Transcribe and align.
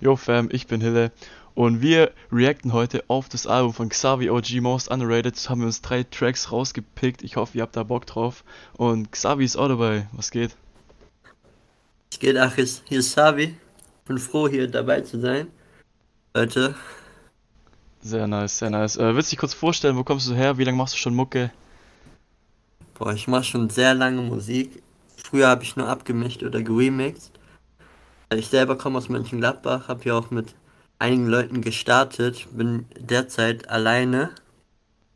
Yo 0.00 0.14
Fam, 0.14 0.48
ich 0.52 0.68
bin 0.68 0.80
Hille 0.80 1.10
und 1.56 1.82
wir 1.82 2.12
reacten 2.30 2.72
heute 2.72 3.02
auf 3.08 3.28
das 3.28 3.48
Album 3.48 3.74
von 3.74 3.88
Xavi 3.88 4.30
OG 4.30 4.60
Most 4.60 4.92
Underrated. 4.92 5.34
Haben 5.48 5.62
wir 5.62 5.66
uns 5.66 5.82
drei 5.82 6.04
Tracks 6.04 6.52
rausgepickt. 6.52 7.24
Ich 7.24 7.34
hoffe, 7.34 7.58
ihr 7.58 7.62
habt 7.62 7.74
da 7.74 7.82
Bock 7.82 8.06
drauf. 8.06 8.44
Und 8.74 9.10
Xavi 9.10 9.44
ist 9.44 9.56
auch 9.56 9.66
dabei. 9.66 10.06
Was 10.12 10.30
geht? 10.30 10.56
Es 12.12 12.20
geht, 12.20 12.36
Achis. 12.36 12.82
Hier 12.84 13.00
ist 13.00 13.10
Xavi. 13.10 13.56
Bin 14.06 14.18
froh, 14.18 14.46
hier 14.46 14.68
dabei 14.68 15.00
zu 15.00 15.20
sein. 15.20 15.48
Leute. 16.32 16.76
Sehr 18.00 18.28
nice, 18.28 18.56
sehr 18.56 18.70
nice. 18.70 18.96
Äh, 18.96 19.16
willst 19.16 19.32
du 19.32 19.34
dich 19.34 19.40
kurz 19.40 19.54
vorstellen, 19.54 19.96
wo 19.96 20.04
kommst 20.04 20.28
du 20.28 20.34
her? 20.34 20.58
Wie 20.58 20.64
lange 20.64 20.76
machst 20.76 20.94
du 20.94 20.98
schon 20.98 21.16
Mucke? 21.16 21.50
Boah, 22.94 23.12
ich 23.12 23.26
mache 23.26 23.42
schon 23.42 23.68
sehr 23.68 23.94
lange 23.94 24.22
Musik. 24.22 24.80
Früher 25.16 25.48
habe 25.48 25.64
ich 25.64 25.74
nur 25.74 25.88
abgemischt 25.88 26.44
oder 26.44 26.62
geremixed. 26.62 27.37
Ich 28.34 28.48
selber 28.48 28.76
komme 28.78 28.98
aus 28.98 29.08
Mönchengladbach, 29.08 29.88
habe 29.88 30.02
hier 30.02 30.16
auch 30.16 30.30
mit 30.30 30.54
einigen 30.98 31.26
Leuten 31.26 31.60
gestartet, 31.62 32.48
bin 32.52 32.86
derzeit 32.98 33.68
alleine, 33.70 34.30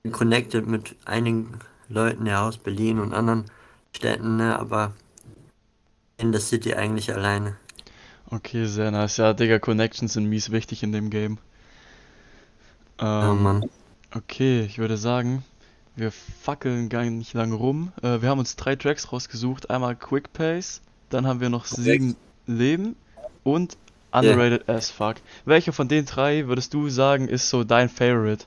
bin 0.03 0.13
connected 0.13 0.67
mit 0.67 0.97
einigen 1.05 1.59
Leuten 1.89 2.27
ja 2.27 2.47
aus 2.47 2.59
Berlin 2.59 3.01
und 3.01 3.15
anderen 3.15 3.47
Städten, 3.95 4.37
ne, 4.37 4.59
aber 4.59 4.95
in 6.17 6.33
der 6.33 6.41
City 6.41 6.75
eigentlich 6.75 7.13
alleine. 7.13 7.59
Okay, 8.27 8.67
sehr 8.67 8.91
nice. 8.91 9.19
Ja, 9.19 9.33
Digga, 9.33 9.59
Connections 9.61 10.15
sind 10.15 10.25
mies 10.27 10.51
wichtig 10.51 10.83
in 10.83 10.91
dem 10.93 11.09
Game. 11.11 11.39
Ja, 13.21 13.33
Ähm, 13.33 13.43
Mann. 13.43 13.71
okay, 14.15 14.63
ich 14.63 14.79
würde 14.79 14.97
sagen, 14.97 15.45
wir 15.97 16.13
fackeln 16.13 16.89
gar 16.89 17.05
nicht 17.05 17.35
lange 17.35 17.55
rum. 17.55 17.93
Äh, 18.03 18.23
wir 18.23 18.29
haben 18.29 18.39
uns 18.39 18.57
drei 18.57 18.77
Tracks 18.77 19.13
rausgesucht. 19.13 19.71
Einmal 19.71 19.97
Quick 19.97 20.33
Pace, 20.33 20.83
dann 21.11 21.27
haben 21.27 21.41
wir 21.41 21.51
noch 21.51 21.67
Sieben 21.67 22.17
Leben 22.47 22.97
und. 23.45 23.77
Underrated 24.15 24.69
as 24.69 24.91
Fuck. 24.91 25.17
Welcher 25.47 25.73
von 25.73 25.89
den 25.89 26.05
drei 26.05 26.47
würdest 26.47 26.75
du 26.75 26.91
sagen, 26.91 27.29
ist 27.29 27.49
so 27.49 27.65
dein 27.65 27.89
Favorite? 27.89 28.45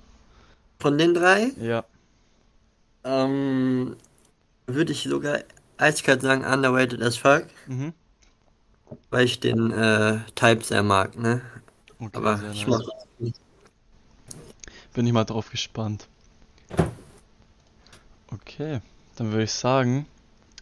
Von 0.80 1.00
den 1.00 1.16
drei 1.16 1.52
Ja. 1.60 1.84
ähm, 3.04 3.96
würde 4.68 4.92
ich 4.92 5.04
sogar 5.04 5.40
eiskalt 5.78 6.22
sagen, 6.22 6.46
underrated 6.46 7.02
as 7.02 7.18
fuck, 7.18 7.46
Mhm. 7.66 7.94
weil 9.10 9.26
ich 9.26 9.40
den 9.40 9.72
äh, 9.72 10.20
Type 10.36 10.64
sehr 10.64 10.84
mag, 10.84 11.18
ne? 11.18 11.42
Okay, 12.00 12.10
Aber 12.18 12.40
ich 12.54 12.68
nice. 12.68 12.86
mach 13.20 13.32
Bin 14.94 15.08
ich 15.08 15.14
mal 15.14 15.24
drauf 15.26 15.50
gespannt. 15.50 16.08
Okay, 18.32 18.82
dann 19.16 19.32
würde 19.32 19.44
ich 19.44 19.52
sagen, 19.52 20.06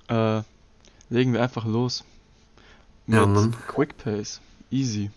äh, 0.07 0.41
legen 1.09 1.33
wir 1.33 1.41
einfach 1.43 1.65
los 1.65 2.03
Ja, 3.07 3.25
mit 3.25 3.35
Mann. 3.35 3.55
Quick 3.67 3.97
Pace. 3.97 4.41
Easy. 4.71 5.11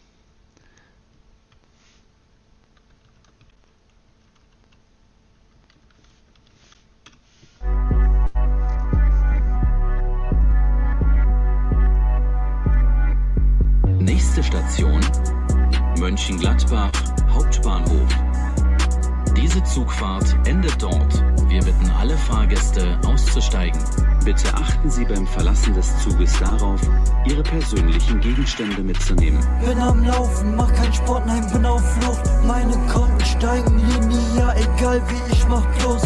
Gegenstände 28.56 28.82
mitzunehmen. 28.82 29.40
Bin 29.64 29.78
am 29.78 30.04
Laufen, 30.04 30.56
mach 30.56 30.72
kein 30.74 30.92
Sport, 30.92 31.26
nein, 31.26 31.46
bin 31.52 31.64
auf 31.66 31.82
Flucht. 31.94 32.22
Meine 32.46 32.76
Konten 32.92 33.24
steigen 33.24 33.78
linear, 33.78 34.54
egal 34.56 35.02
wie 35.08 35.32
ich 35.32 35.46
mach 35.48 35.64
Plus. 35.78 36.02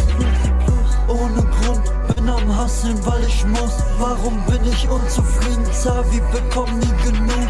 Ohne 1.08 1.42
Grund, 1.42 2.16
bin 2.16 2.28
am 2.28 2.56
Hasseln, 2.56 2.98
weil 3.06 3.22
ich 3.24 3.44
muss. 3.46 3.82
Warum 3.98 4.38
bin 4.46 4.64
ich 4.64 4.88
unzufrieden? 4.88 5.64
Zavi 5.72 6.20
bekomm 6.32 6.78
nie 6.78 7.04
genug. 7.04 7.48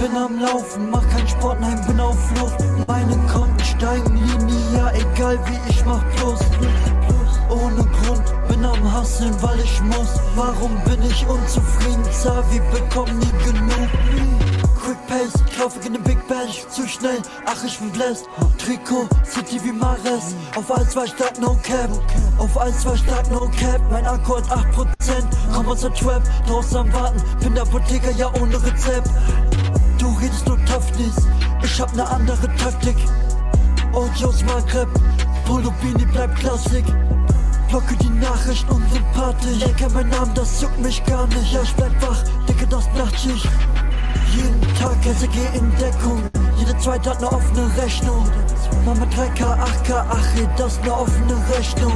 Bin 0.00 0.16
am 0.16 0.40
Laufen, 0.40 0.90
mach 0.90 1.08
kein 1.10 1.26
Sport, 1.28 1.60
nein, 1.60 1.80
bin 1.86 2.00
auf 2.00 2.18
Flucht. 2.30 2.58
Meine 2.86 3.16
Konten 3.32 3.64
steigen 3.64 4.16
linear, 4.16 4.92
egal 4.94 5.38
wie 5.46 5.70
ich 5.70 5.84
mach 5.84 6.02
Plus. 6.16 6.40
Bin 8.58 8.66
am 8.66 8.92
Hasseln, 8.92 9.40
weil 9.40 9.60
ich 9.60 9.80
muss. 9.82 10.20
Warum 10.34 10.82
bin 10.84 11.00
ich 11.02 11.24
unzufrieden? 11.28 12.02
Zavi 12.10 12.60
bekomm 12.72 13.18
nie 13.18 13.44
genug. 13.44 13.88
Quick 14.82 15.06
Pace, 15.06 15.40
laufe 15.60 15.78
in 15.86 15.92
den 15.92 16.02
Big 16.02 16.18
Bash, 16.26 16.66
zu 16.68 16.88
schnell, 16.88 17.18
ach 17.46 17.62
ich 17.64 17.78
bin 17.78 17.90
blessed. 17.90 18.26
Trikot, 18.58 19.08
City 19.24 19.60
wie 19.62 19.70
Mares, 19.70 20.34
auf 20.56 20.72
1, 20.72 20.90
2 20.90 21.06
stark, 21.06 21.40
no 21.40 21.56
cap. 21.62 21.88
Auf 22.38 22.58
1, 22.58 22.80
2 22.80 22.96
stark, 22.96 23.30
no 23.30 23.48
cap, 23.60 23.80
mein 23.92 24.04
Akku 24.06 24.36
hat 24.36 24.50
8%. 24.50 25.24
Komm 25.54 25.68
aus 25.68 25.82
der 25.82 25.94
Trap, 25.94 26.22
draußen 26.48 26.78
am 26.78 26.92
Warten, 26.92 27.22
bin 27.40 27.54
der 27.54 27.62
Apotheker, 27.62 28.10
ja 28.16 28.28
ohne 28.40 28.56
Rezept. 28.60 29.10
Du 29.98 30.08
redest 30.20 30.48
nur 30.48 30.58
Toughness, 30.64 31.28
ich 31.62 31.80
hab 31.80 31.94
ne 31.94 32.04
andere 32.08 32.48
Taktik. 32.56 32.96
Audios 33.92 34.42
Maghreb, 34.44 34.88
Polo 35.46 35.72
Bini 35.80 36.04
bleibt 36.06 36.40
Klassik. 36.40 36.84
Blocke 37.68 37.94
die 37.96 38.08
Nachrichten 38.08 38.70
unsympathisch. 38.72 39.62
Ey, 39.62 39.72
kenn 39.74 39.92
meinen 39.92 40.08
Namen, 40.10 40.32
das 40.34 40.62
juckt 40.62 40.80
mich 40.80 41.04
gar 41.04 41.26
nicht. 41.26 41.52
Ja, 41.52 41.62
ich 41.62 41.74
bleib 41.74 41.92
wach, 42.02 42.22
dicke 42.48 42.66
das 42.66 42.88
Nachtschicht. 42.96 43.48
Jeden 44.34 44.60
Tag 44.78 44.96
SG 45.04 45.28
in 45.54 45.70
Deckung. 45.76 46.22
Jede 46.56 46.76
zweite 46.78 47.10
hat 47.10 47.20
ne 47.20 47.28
offene 47.30 47.70
Rechnung. 47.76 48.26
Mama 48.84 49.04
3K, 49.04 49.42
8K, 49.42 50.04
ach, 50.08 50.36
ey, 50.36 50.48
das 50.56 50.80
ne 50.80 50.92
offene 50.92 51.36
Rechnung. 51.54 51.92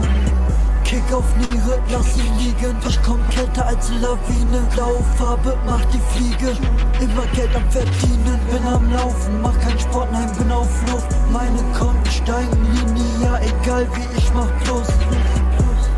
Kick 0.85 1.03
auf 1.15 1.25
Niere, 1.37 1.81
lass 1.91 2.15
sie 2.15 2.31
liegen. 2.39 2.77
Ich 2.87 3.03
komm 3.03 3.21
kälter 3.31 3.67
als 3.67 3.89
Lawine. 4.01 4.61
Blaue 4.75 5.03
Farbe 5.17 5.57
macht 5.65 5.89
die 5.95 6.01
Fliege. 6.13 6.53
Immer 7.01 7.27
Geld 7.35 7.55
am 7.57 7.71
Verdienen. 7.71 8.39
Bin 8.51 8.67
am 8.67 8.93
Laufen, 8.93 9.41
mach 9.41 9.59
kein 9.61 9.79
Sport, 9.79 10.13
nein, 10.13 10.31
bin 10.37 10.53
auf 10.53 10.69
Flucht. 10.85 11.07
Meine 11.33 11.63
Konten 11.79 12.11
steigen 12.11 12.67
linear, 12.75 13.41
egal 13.41 13.87
wie 13.95 14.19
ich 14.19 14.35
mach 14.35 14.49
Plus. 14.65 14.89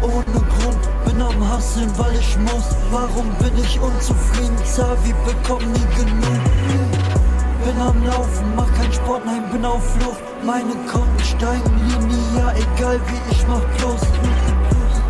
Ohne 0.05 0.41
Grund, 0.53 0.85
bin 1.07 1.23
am 1.23 1.49
Hasseln, 1.51 1.91
weil 1.97 2.15
ich 2.19 2.37
muss. 2.39 2.77
Warum 2.91 3.27
bin 3.41 3.57
ich 3.57 3.81
unzufrieden? 3.81 4.59
Zavi 4.65 5.15
bekomm 5.25 5.65
nie 5.73 5.89
genug. 5.97 6.45
Bin 7.65 7.81
am 7.81 8.05
Laufen, 8.05 8.55
mach 8.55 8.71
kein 8.75 8.93
Sport, 8.93 9.25
nein, 9.25 9.43
bin 9.51 9.65
auf 9.65 9.83
Flucht. 9.95 10.21
Meine 10.45 10.75
Konten 10.93 11.25
steigen 11.25 11.75
linear, 11.89 12.53
egal 12.55 13.01
wie 13.09 13.33
ich 13.33 13.47
mach 13.49 13.65
Plus. 13.79 14.03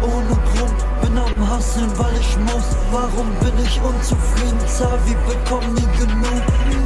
Ohne 0.00 0.36
Grund, 0.52 0.78
bin 1.02 1.18
am 1.18 1.50
Hasseln, 1.50 1.90
weil 1.98 2.14
ich 2.20 2.36
muss. 2.38 2.76
Warum 2.92 3.28
bin 3.40 3.64
ich 3.64 3.80
unzufrieden? 3.82 4.60
Zavi 4.68 5.16
bekomm 5.26 5.74
nie 5.74 5.98
genug. 5.98 6.83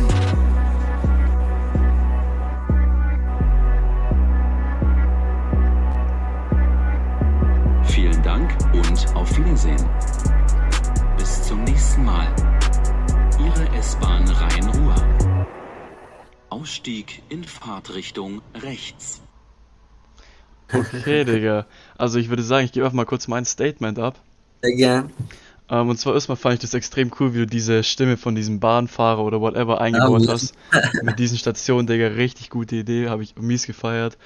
Ausstieg 16.88 17.22
in 17.28 17.44
Fahrtrichtung 17.44 18.40
rechts. 18.62 19.20
Okay, 20.72 21.24
Digga. 21.24 21.66
Also 21.98 22.18
ich 22.18 22.30
würde 22.30 22.42
sagen, 22.42 22.64
ich 22.64 22.72
gebe 22.72 22.86
einfach 22.86 22.96
mal 22.96 23.04
kurz 23.04 23.28
mein 23.28 23.44
Statement 23.44 23.98
ab. 23.98 24.18
sehr 24.62 24.74
gern. 24.74 25.12
Ähm, 25.68 25.90
und 25.90 25.98
zwar 25.98 26.14
erstmal 26.14 26.36
fand 26.36 26.54
ich 26.54 26.60
das 26.60 26.72
extrem 26.72 27.12
cool, 27.20 27.34
wie 27.34 27.40
du 27.40 27.46
diese 27.46 27.84
Stimme 27.84 28.16
von 28.16 28.34
diesem 28.34 28.58
Bahnfahrer 28.58 29.22
oder 29.22 29.38
whatever 29.42 29.82
eingebaut 29.82 30.20
Mann. 30.22 30.28
hast. 30.30 30.54
Mit 31.02 31.18
diesen 31.18 31.36
Stationen, 31.36 31.86
Digga, 31.86 32.06
richtig 32.06 32.48
gute 32.48 32.76
Idee, 32.76 33.10
habe 33.10 33.22
ich 33.22 33.36
mies 33.36 33.66
gefeiert. 33.66 34.16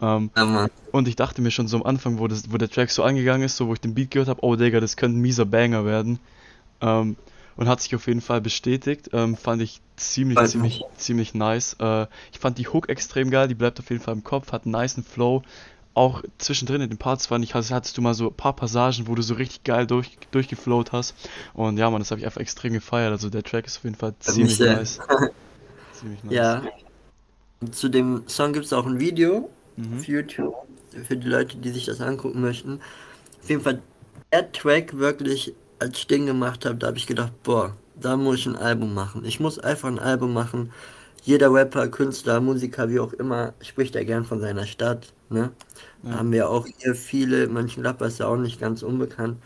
Ähm, 0.00 0.30
Ja, 0.36 0.44
Mann. 0.44 0.70
und 0.92 1.08
ich 1.08 1.16
dachte 1.16 1.42
mir 1.42 1.50
schon 1.50 1.66
so 1.66 1.76
am 1.76 1.82
Anfang, 1.82 2.20
wo, 2.20 2.28
das, 2.28 2.52
wo 2.52 2.56
der 2.56 2.70
Track 2.70 2.90
so 2.90 3.02
angegangen 3.02 3.42
ist, 3.44 3.56
so 3.56 3.66
wo 3.66 3.72
ich 3.74 3.80
den 3.80 3.94
Beat 3.94 4.12
gehört 4.12 4.28
habe, 4.28 4.44
oh 4.44 4.54
Digga, 4.54 4.78
das 4.78 4.96
könnte 4.96 5.18
ein 5.18 5.22
mieser 5.22 5.44
Banger 5.44 5.84
werden. 5.84 6.20
Ähm, 6.80 7.16
und 7.56 7.68
hat 7.68 7.80
sich 7.80 7.94
auf 7.94 8.06
jeden 8.06 8.20
Fall 8.20 8.40
bestätigt. 8.40 9.10
Ähm, 9.12 9.36
fand 9.36 9.62
ich 9.62 9.80
ziemlich, 9.96 10.38
Freut 10.38 10.48
ziemlich, 10.50 10.82
ziemlich 10.96 11.34
nice. 11.34 11.76
Äh, 11.80 12.06
ich 12.32 12.38
fand 12.38 12.58
die 12.58 12.66
Hook 12.68 12.88
extrem 12.88 13.30
geil, 13.30 13.48
die 13.48 13.54
bleibt 13.54 13.78
auf 13.78 13.90
jeden 13.90 14.02
Fall 14.02 14.14
im 14.14 14.24
Kopf, 14.24 14.52
hat 14.52 14.64
einen 14.66 14.72
niceen 14.74 15.04
Flow. 15.04 15.42
Auch 15.94 16.22
zwischendrin 16.38 16.80
in 16.80 16.88
den 16.88 16.96
Parts 16.98 17.26
fand 17.26 17.44
ich, 17.44 17.54
hast- 17.54 17.70
hattest 17.70 17.98
du 17.98 18.02
mal 18.02 18.14
so 18.14 18.28
ein 18.28 18.34
paar 18.34 18.56
Passagen, 18.56 19.06
wo 19.08 19.14
du 19.14 19.20
so 19.22 19.34
richtig 19.34 19.62
geil 19.64 19.86
durch, 19.86 20.16
durchgeflowt 20.30 20.92
hast. 20.92 21.14
Und 21.52 21.76
ja, 21.76 21.90
man, 21.90 22.00
das 22.00 22.10
habe 22.10 22.20
ich 22.20 22.24
einfach 22.26 22.40
extrem 22.40 22.72
gefeiert. 22.72 23.12
Also 23.12 23.28
der 23.28 23.42
Track 23.42 23.66
ist 23.66 23.76
auf 23.76 23.84
jeden 23.84 23.96
Fall 23.96 24.14
ziemlich 24.18 24.56
sehr- 24.56 24.76
nice. 24.76 25.00
Ziemlich 25.92 26.24
nice. 26.24 26.34
Ja. 26.34 26.62
Zu 27.70 27.88
dem 27.90 28.22
Song 28.26 28.52
gibt 28.54 28.64
es 28.64 28.72
auch 28.72 28.86
ein 28.86 28.98
Video 29.00 29.50
Mhm. 29.76 29.98
auf 29.98 30.08
YouTube. 30.08 30.54
Für 31.06 31.16
die 31.16 31.28
Leute, 31.28 31.56
die 31.58 31.70
sich 31.70 31.86
das 31.86 32.00
angucken 32.00 32.40
möchten. 32.42 32.80
Auf 33.42 33.48
jeden 33.48 33.62
Fall, 33.62 33.80
der 34.32 34.50
Track 34.52 34.96
wirklich, 34.98 35.54
als 35.82 35.98
ich 35.98 36.06
den 36.08 36.26
gemacht 36.26 36.64
habe, 36.66 36.76
da 36.76 36.88
habe 36.88 36.98
ich 36.98 37.06
gedacht, 37.06 37.32
boah, 37.44 37.76
da 37.96 38.16
muss 38.16 38.38
ich 38.40 38.46
ein 38.46 38.56
Album 38.56 38.94
machen. 38.94 39.24
Ich 39.24 39.40
muss 39.40 39.58
einfach 39.58 39.88
ein 39.88 39.98
Album 40.00 40.32
machen. 40.34 40.72
jeder 41.24 41.52
Rapper, 41.54 41.88
Künstler, 41.88 42.40
Musiker, 42.40 42.90
wie 42.90 43.00
auch 43.00 43.12
immer, 43.14 43.54
spricht 43.62 43.94
ja 43.96 44.04
gern 44.04 44.24
von 44.24 44.40
seiner 44.40 44.66
Stadt. 44.66 45.14
Ne? 45.30 45.52
Da 46.08 46.12
Ja. 46.12 46.18
haben 46.18 46.32
wir 46.32 46.50
auch 46.50 46.66
hier 46.78 46.94
viele, 46.96 47.48
Mönchengladbach 47.48 48.08
ist 48.08 48.20
ja 48.20 48.26
auch 48.28 48.36
nicht 48.38 48.60
ganz 48.60 48.82
unbekannt. 48.82 49.38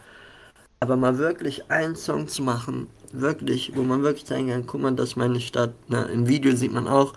Aber 0.80 0.96
mal 0.96 1.18
wirklich 1.18 1.70
einen 1.70 1.96
Song 1.96 2.28
zu 2.28 2.42
machen, 2.42 2.88
wirklich, 3.12 3.72
wo 3.76 3.82
man 3.82 4.02
wirklich 4.02 4.26
sagen 4.26 4.48
kann, 4.48 4.66
guck 4.66 4.82
mal, 4.82 4.94
das 4.94 5.10
ist 5.10 5.16
meine 5.16 5.40
Stadt. 5.40 5.74
Ne? 5.90 6.04
Im 6.12 6.28
Video 6.28 6.54
sieht 6.56 6.72
man 6.72 6.88
auch 6.88 7.14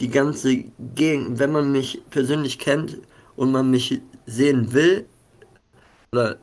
die 0.00 0.08
ganze 0.10 0.64
Gegend. 0.94 1.38
Wenn 1.38 1.52
man 1.52 1.72
mich 1.72 2.02
persönlich 2.10 2.58
kennt 2.58 2.98
und 3.36 3.52
man 3.52 3.70
mich 3.70 4.00
sehen 4.26 4.72
will, 4.72 5.06
oder 6.12 6.38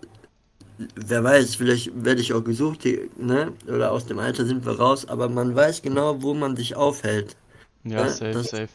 wer 0.95 1.23
weiß, 1.23 1.55
vielleicht 1.55 1.91
werde 2.05 2.21
ich 2.21 2.33
auch 2.33 2.43
gesucht, 2.43 2.83
die, 2.83 3.09
ne? 3.17 3.53
oder 3.67 3.91
aus 3.91 4.05
dem 4.05 4.19
Alter 4.19 4.45
sind 4.45 4.65
wir 4.65 4.79
raus, 4.79 5.05
aber 5.07 5.27
man 5.29 5.55
weiß 5.55 5.81
genau, 5.81 6.21
wo 6.21 6.33
man 6.33 6.55
sich 6.55 6.75
aufhält. 6.75 7.35
Ja, 7.83 8.01
Ja, 8.01 8.07
safe, 8.09 8.31
das- 8.33 8.49
safe. 8.49 8.69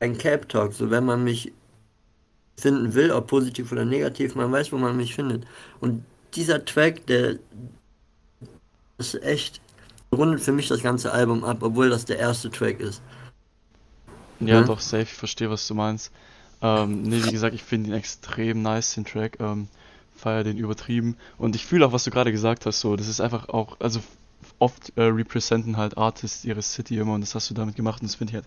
Ein 0.00 0.18
Cap 0.18 0.48
Talk, 0.48 0.72
so 0.72 0.90
wenn 0.90 1.04
man 1.04 1.22
mich 1.22 1.52
finden 2.58 2.92
will, 2.94 3.10
ob 3.12 3.28
positiv 3.28 3.70
oder 3.72 3.84
negativ, 3.84 4.34
man 4.34 4.50
weiß, 4.50 4.72
wo 4.72 4.78
man 4.78 4.96
mich 4.96 5.14
findet. 5.14 5.44
Und 5.80 6.04
dieser 6.34 6.64
Track, 6.64 7.06
der 7.06 7.38
ist 8.98 9.14
echt, 9.22 9.60
rundet 10.12 10.40
für 10.40 10.52
mich 10.52 10.68
das 10.68 10.82
ganze 10.82 11.12
Album 11.12 11.44
ab, 11.44 11.58
obwohl 11.62 11.88
das 11.90 12.04
der 12.04 12.18
erste 12.18 12.50
Track 12.50 12.80
ist. 12.80 13.00
Ja, 14.40 14.60
Mhm. 14.60 14.66
doch, 14.66 14.80
safe, 14.80 15.02
ich 15.02 15.14
verstehe, 15.14 15.50
was 15.50 15.66
du 15.68 15.74
meinst. 15.74 16.12
Ähm, 16.60 17.02
nee, 17.02 17.22
wie 17.24 17.32
gesagt, 17.32 17.54
ich 17.54 17.62
finde 17.62 17.90
ihn 17.90 17.94
extrem 17.96 18.62
nice, 18.62 18.94
den 18.94 19.04
Track. 19.04 19.38
Ähm, 19.40 19.68
feier 20.22 20.44
den 20.44 20.56
übertrieben. 20.56 21.16
Und 21.36 21.56
ich 21.56 21.66
fühle 21.66 21.86
auch, 21.86 21.92
was 21.92 22.04
du 22.04 22.10
gerade 22.10 22.32
gesagt 22.32 22.64
hast, 22.66 22.80
so, 22.80 22.96
das 22.96 23.08
ist 23.08 23.20
einfach 23.20 23.48
auch, 23.48 23.76
also 23.80 24.00
oft 24.58 24.92
äh, 24.96 25.02
representen 25.02 25.76
halt 25.76 25.98
Artists 25.98 26.44
ihre 26.44 26.62
City 26.62 26.98
immer 26.98 27.14
und 27.14 27.20
das 27.20 27.34
hast 27.34 27.50
du 27.50 27.54
damit 27.54 27.76
gemacht 27.76 28.00
und 28.00 28.08
das 28.08 28.14
finde 28.14 28.30
ich 28.30 28.34
halt 28.36 28.46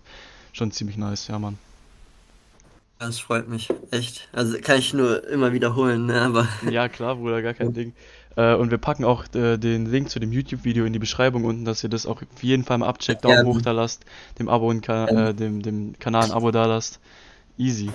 schon 0.52 0.72
ziemlich 0.72 0.96
nice, 0.96 1.28
ja, 1.28 1.38
Mann. 1.38 1.58
Das 2.98 3.18
freut 3.18 3.46
mich, 3.46 3.68
echt. 3.90 4.26
Also 4.32 4.56
kann 4.58 4.78
ich 4.78 4.94
nur 4.94 5.28
immer 5.28 5.52
wiederholen, 5.52 6.06
ne? 6.06 6.22
aber 6.22 6.48
Ja, 6.70 6.88
klar, 6.88 7.16
Bruder, 7.16 7.42
gar 7.42 7.52
kein 7.52 7.74
Ding. 7.74 7.92
Äh, 8.36 8.54
und 8.54 8.70
wir 8.70 8.78
packen 8.78 9.04
auch 9.04 9.24
äh, 9.34 9.58
den 9.58 9.84
Link 9.84 10.08
zu 10.08 10.18
dem 10.18 10.32
YouTube-Video 10.32 10.86
in 10.86 10.94
die 10.94 10.98
Beschreibung 10.98 11.44
unten, 11.44 11.66
dass 11.66 11.84
ihr 11.84 11.90
das 11.90 12.06
auch 12.06 12.22
auf 12.22 12.42
jeden 12.42 12.64
Fall 12.64 12.78
mal 12.78 12.88
abcheckt, 12.88 13.24
Daumen 13.24 13.36
Gerne. 13.36 13.50
hoch 13.50 13.60
da 13.60 13.72
lasst, 13.72 14.06
dem 14.38 14.48
Abo 14.48 14.68
und 14.68 14.88
äh, 14.88 15.34
dem, 15.34 15.60
dem 15.60 15.98
Kanal 15.98 16.24
ein 16.24 16.32
Abo 16.32 16.50
da 16.50 16.64
lasst. 16.64 17.00
Easy. 17.58 17.90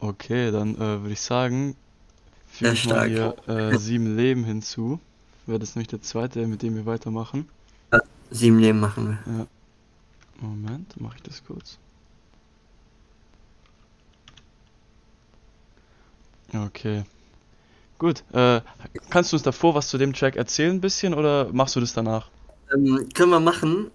Okay, 0.00 0.50
dann 0.50 0.74
äh, 0.76 0.78
würde 1.02 1.12
ich 1.12 1.20
sagen, 1.20 1.76
füge 2.46 2.70
Sehr 2.70 2.72
ich 2.72 2.88
mal 2.88 3.08
hier 3.08 3.36
äh, 3.48 3.76
sieben 3.78 4.16
Leben 4.16 4.44
hinzu. 4.44 5.00
Wäre 5.46 5.58
das 5.58 5.74
nämlich 5.74 5.88
der 5.88 6.02
zweite, 6.02 6.46
mit 6.46 6.62
dem 6.62 6.76
wir 6.76 6.86
weitermachen. 6.86 7.48
sieben 8.30 8.58
Leben 8.58 8.80
machen 8.80 9.18
wir. 9.24 9.46
Moment, 10.40 11.00
mache 11.00 11.16
ich 11.16 11.22
das 11.22 11.42
kurz. 11.44 11.78
Okay. 16.54 17.04
Gut, 17.98 18.22
äh, 18.32 18.60
kannst 19.10 19.32
du 19.32 19.36
uns 19.36 19.42
davor 19.42 19.74
was 19.74 19.88
zu 19.88 19.98
dem 19.98 20.12
Track 20.12 20.36
erzählen 20.36 20.76
ein 20.76 20.80
bisschen 20.80 21.14
oder 21.14 21.48
machst 21.52 21.74
du 21.74 21.80
das 21.80 21.92
danach? 21.92 22.30
Ähm, 22.72 23.08
können 23.12 23.30
wir 23.30 23.40
machen. 23.40 23.90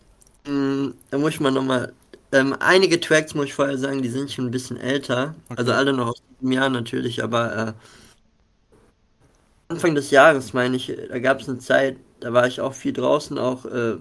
Ähm, 0.45 0.93
da 1.09 1.17
muss 1.17 1.33
ich 1.35 1.39
mal 1.39 1.51
nochmal. 1.51 1.93
Ähm, 2.33 2.55
einige 2.59 2.99
Tracks, 2.99 3.35
muss 3.35 3.45
ich 3.47 3.53
vorher 3.55 3.77
sagen, 3.77 4.01
die 4.01 4.09
sind 4.09 4.31
schon 4.31 4.47
ein 4.47 4.51
bisschen 4.51 4.77
älter. 4.77 5.35
Also 5.55 5.71
Okay. 5.71 5.79
alle 5.79 5.93
noch 5.93 6.07
aus 6.09 6.23
diesem 6.41 6.51
Jahr 6.51 6.69
natürlich, 6.69 7.23
aber 7.23 7.57
äh, 7.69 7.73
Anfang 9.69 9.95
des 9.95 10.11
Jahres, 10.11 10.53
meine 10.53 10.75
ich, 10.77 10.93
da 11.09 11.19
gab 11.19 11.41
es 11.41 11.49
eine 11.49 11.59
Zeit, 11.59 11.97
da 12.19 12.33
war 12.33 12.47
ich 12.47 12.61
auch 12.61 12.73
viel 12.73 12.93
draußen, 12.93 13.37
auch 13.37 13.65
äh, 13.65 13.97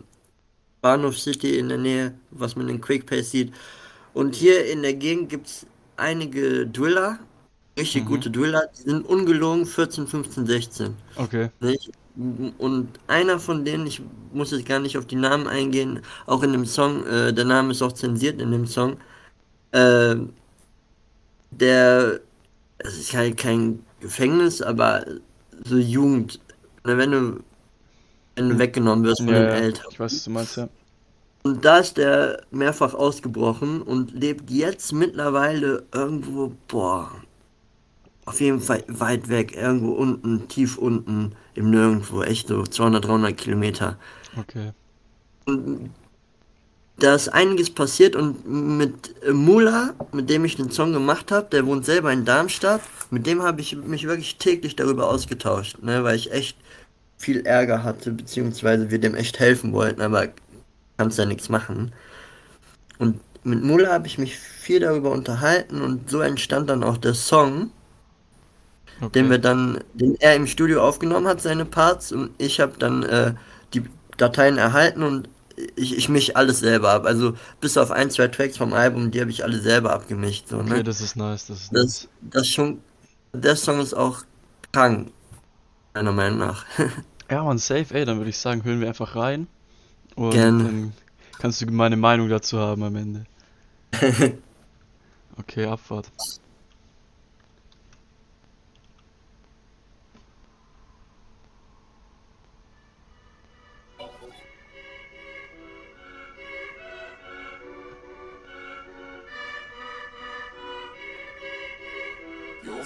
Bahnhof 0.83 1.19
City 1.19 1.59
in 1.59 1.69
der 1.71 1.79
Nähe, 1.79 2.15
was 2.31 2.57
man 2.57 2.69
in 2.69 2.81
Quick 2.81 3.07
Pace 3.07 3.31
sieht. 3.33 3.55
Und 4.15 4.37
hier 4.37 4.67
in 4.71 4.83
der 4.83 4.95
Gegend 4.95 5.31
gibt 5.31 5.49
es 5.49 5.67
einige 5.97 6.67
Driller, 6.69 7.21
richtig 7.79 8.05
Mhm. 8.05 8.09
gute 8.09 8.31
Driller, 8.31 8.69
die 8.79 8.83
sind 8.91 9.07
ungelogen 9.07 9.67
14, 9.67 10.07
15, 10.09 10.47
16. 10.47 10.97
Okay. 11.17 11.51
Nicht? 11.61 11.93
Und 12.15 13.01
einer 13.07 13.39
von 13.39 13.65
denen, 13.65 13.87
ich 13.87 14.03
muss 14.33 14.51
jetzt 14.51 14.67
gar 14.67 14.81
nicht 14.81 14.99
auf 14.99 15.07
die 15.07 15.17
Namen 15.17 15.47
eingehen, 15.47 16.01
auch 16.27 16.43
in 16.43 16.53
dem 16.53 16.67
Song, 16.67 17.07
äh, 17.07 17.33
der 17.33 17.45
Name 17.47 17.71
ist 17.73 17.81
auch 17.83 17.93
zensiert 17.93 18.41
in 18.41 18.51
dem 18.51 18.67
Song, 18.67 18.99
äh, 19.73 20.17
der, 21.51 22.21
es 22.79 22.99
ist 22.99 23.15
halt 23.15 23.37
kein 23.39 23.85
Gefängnis, 24.01 24.63
aber 24.63 25.05
so 25.65 25.77
Jugend, 25.79 26.41
ne, 26.85 26.99
wenn 26.99 27.13
du, 27.13 27.45
wenn 28.37 28.51
du 28.51 28.59
weggenommen 28.59 29.05
wirst 29.07 29.25
von 29.25 29.35
Ja, 29.35 29.37
den 29.37 29.51
Eltern. 29.51 29.87
ich 29.89 29.99
weiß, 30.01 30.15
was 30.17 30.25
du 30.25 30.31
meinst, 30.31 30.57
ja. 30.57 30.69
Und 31.45 31.65
da 31.65 31.79
ist 31.79 31.97
der 31.99 32.43
mehrfach 32.51 32.95
ausgebrochen 32.95 33.83
und 33.83 34.13
lebt 34.13 34.51
jetzt 34.51 34.93
mittlerweile 34.93 35.87
irgendwo, 35.93 36.53
boah, 36.69 37.22
auf 38.25 38.41
jeden 38.41 38.61
Fall 38.61 38.85
weit 38.89 39.29
weg, 39.29 39.57
irgendwo 39.57 39.93
unten, 39.93 40.49
tief 40.49 40.79
unten 40.79 41.33
im 41.55 41.71
Nirgendwo, 41.71 42.23
echt 42.23 42.49
so 42.49 42.63
200, 42.63 43.05
300 43.05 43.37
Kilometer. 43.37 43.99
Okay. 44.39 44.73
Und 45.45 45.91
da 46.99 47.15
ist 47.15 47.29
einiges 47.29 47.71
passiert 47.71 48.15
und 48.15 48.47
mit 48.47 49.15
Mula, 49.33 49.95
mit 50.13 50.31
dem 50.31 50.45
ich 50.45 50.57
den 50.57 50.71
Song 50.71 50.93
gemacht 50.93 51.33
habe, 51.33 51.49
der 51.51 51.67
wohnt 51.67 51.85
selber 51.85 52.13
in 52.13 52.25
Darmstadt, 52.25 52.83
mit 53.11 53.27
dem 53.27 53.43
habe 53.43 53.61
ich 53.61 53.77
mich 53.77 54.07
wirklich 54.07 54.37
täglich 54.37 54.77
darüber 54.77 55.09
ausgetauscht, 55.09 55.83
ne, 55.83 56.05
weil 56.05 56.17
ich 56.17 56.33
echt 56.33 56.57
viel 57.19 57.45
Ärger 57.45 57.83
hatte, 57.83 58.13
beziehungsweise 58.13 58.91
wir 58.91 59.01
dem 59.01 59.15
echt 59.15 59.41
helfen 59.41 59.73
wollten, 59.73 60.01
aber 60.01 60.29
kannst 60.97 61.19
ja 61.19 61.25
nichts 61.25 61.49
machen. 61.49 61.93
Und 62.99 63.21
mit 63.43 63.65
Mula 63.65 63.93
habe 63.93 64.07
ich 64.07 64.19
mich 64.19 64.39
viel 64.39 64.81
darüber 64.81 65.11
unterhalten 65.11 65.83
und 65.83 66.09
so 66.09 66.21
entstand 66.21 66.71
dann 66.71 66.85
auch 66.85 66.99
der 66.99 67.15
Song, 67.15 67.71
den 69.15 69.31
wir 69.31 69.39
Okay. 69.39 69.41
dann, 69.41 69.83
den 69.95 70.17
er 70.21 70.35
im 70.37 70.47
Studio 70.47 70.83
aufgenommen 70.83 71.27
hat, 71.29 71.41
seine 71.43 71.65
Parts, 71.65 72.13
und 72.13 72.31
ich 72.39 72.61
habe 72.61 72.75
dann 72.79 73.03
äh, 73.05 73.35
die 73.75 73.85
Dateien 74.17 74.59
erhalten 74.59 75.03
und 75.03 75.29
ich, 75.77 75.97
ich 75.97 76.09
mich 76.09 76.37
alles 76.37 76.61
selber 76.61 76.91
ab. 76.93 77.05
Also 77.07 77.35
bis 77.61 77.77
auf 77.77 77.91
ein, 77.91 78.11
zwei 78.11 78.29
Tracks 78.29 78.57
vom 78.57 78.73
Album, 78.73 79.11
die 79.11 79.21
habe 79.21 79.31
ich 79.31 79.45
alle 79.45 79.61
selber 79.61 79.93
abgemischt. 79.93 80.49
So, 80.49 80.63
Okay, 80.63 80.63
ne? 80.63 80.83
das 80.83 81.01
ist 81.03 81.15
nice, 81.17 81.47
das 81.47 81.61
ist 81.63 81.73
Das, 81.73 81.87
nice. 81.87 82.09
das 82.21 82.49
schon, 82.49 82.83
der 83.35 83.57
Song 83.57 83.81
ist 83.81 83.95
auch 83.95 84.25
krank, 84.73 85.13
meiner 85.95 86.13
Meinung 86.13 86.41
nach. 86.41 86.67
Ja, 87.31 87.43
man, 87.43 87.59
safe, 87.59 87.93
ey, 87.95 88.05
dann 88.05 88.19
würde 88.19 88.31
ich 88.31 88.39
sagen, 88.39 88.63
hören 88.65 88.81
wir 88.81 88.87
einfach 88.89 89.17
rein. 89.17 89.49
Und 90.17 90.57
Gerne. 90.57 90.65
dann 90.65 90.97
kannst 91.39 91.61
du 91.63 91.67
meine 91.73 91.97
Meinung 91.99 92.29
dazu 92.31 92.59
haben 92.61 92.83
am 92.85 92.97
Ende. 92.97 93.27
Okay, 95.39 95.67
Abfahrt. 95.67 96.11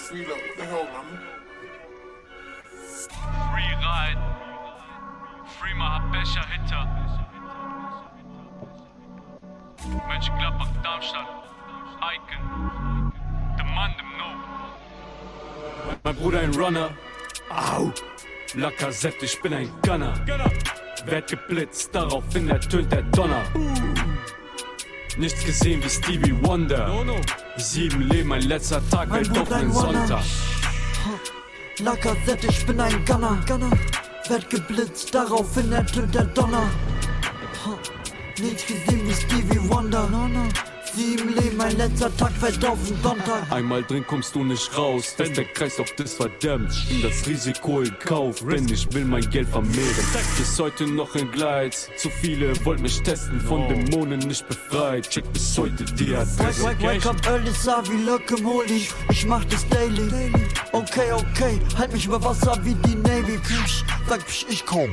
Yo, 0.06 0.12
Frida, 0.12 0.30
what 0.30 0.56
the 0.56 0.64
hell, 0.64 0.84
man? 0.84 1.18
Free 3.50 3.72
Ride. 3.82 4.20
Free 5.58 5.74
Mahabesha 5.74 6.44
Hitter. 6.46 6.84
Mönchengladbach, 10.08 10.68
Darmstadt. 10.82 11.28
Icon. 12.02 13.12
The 13.56 13.64
man, 13.64 13.94
them 13.96 14.10
know. 14.18 14.34
Mein 16.04 16.16
Bruder 16.16 16.40
ein 16.40 16.54
Runner. 16.54 16.90
Au! 17.50 17.92
Lacazette, 18.54 19.24
ich 19.24 19.40
bin 19.42 19.54
ein 19.54 19.70
Gunner. 19.82 20.14
Werd 21.06 21.30
geblitzt, 21.30 21.94
daraufhin 21.94 22.48
ertönt 22.48 22.92
der 22.92 23.02
Donner. 23.02 23.44
Nichts 25.18 25.44
gesehen 25.44 25.82
wie 25.82 25.88
Stevie 25.88 26.34
Wonder. 26.42 26.90
Sieben 27.56 28.02
Leben, 28.02 28.28
mein 28.28 28.42
letzter 28.42 28.82
Tag, 28.90 29.08
Mein 29.08 29.26
Welt 29.26 29.38
auf 29.38 29.48
den. 29.48 29.72
Sonntag. 29.72 30.24
Lacazette, 31.78 32.46
ich 32.48 32.66
bin 32.66 32.80
ein 32.80 33.04
Gunner. 33.06 33.38
Gunner. 33.46 33.70
Werd 34.28 34.50
geblitzt, 34.50 35.14
daraufhin 35.14 35.72
ertönt 35.72 36.14
der 36.14 36.24
Donner. 36.24 36.68
Nichts 38.38 38.66
gesehen 38.66 39.08
wie 39.08 39.14
Stevie 39.14 39.70
Wonder. 39.70 40.08
Sieben 40.96 41.28
Leben, 41.34 41.58
mein 41.58 41.76
letzter 41.76 42.16
Tag 42.16 42.32
fällt 42.32 42.64
auf 42.64 42.78
den 42.88 42.96
Sonntag. 43.02 43.52
Einmal 43.52 43.82
drin 43.82 44.02
kommst 44.06 44.34
du 44.34 44.42
nicht 44.42 44.78
raus. 44.78 45.08
Fest 45.14 45.36
der 45.36 45.44
Kreislauf 45.44 45.92
des 45.92 46.14
Verdammts. 46.14 46.86
Bin 46.88 47.02
das 47.02 47.26
Risiko 47.26 47.82
in 47.82 47.98
Kauf, 47.98 48.42
denn 48.50 48.66
ich 48.72 48.90
will 48.94 49.04
mein 49.04 49.28
Geld 49.28 49.46
vermehren. 49.46 50.06
Bis 50.38 50.58
heute 50.58 50.86
noch 50.86 51.14
in 51.14 51.30
Gleits. 51.32 51.90
Zu 51.98 52.08
viele 52.08 52.52
wollten 52.64 52.82
mich 52.84 53.02
testen, 53.02 53.38
von 53.42 53.68
Dämonen 53.68 54.20
nicht 54.20 54.48
befreit. 54.48 55.10
Check 55.10 55.30
bis 55.34 55.58
heute 55.58 55.84
die 55.84 56.12
Wake, 56.12 56.20
Adresse. 56.20 56.64
wake, 56.64 56.82
wake 56.82 57.06
up 57.06 57.26
early, 57.26 57.50
Savi, 57.52 57.96
look 58.02 58.30
im 58.30 58.46
Holy. 58.46 58.88
Ich 59.10 59.26
mach 59.26 59.44
das 59.44 59.68
daily. 59.68 60.32
Okay, 60.72 61.12
okay, 61.12 61.60
halt 61.76 61.92
mich 61.92 62.06
über 62.06 62.24
Wasser 62.24 62.58
wie 62.62 62.74
die 62.74 62.94
Navy. 62.94 63.38
Psch, 63.38 63.84
Sag 64.08 64.24
psch, 64.24 64.46
ich 64.48 64.64
komm. 64.64 64.90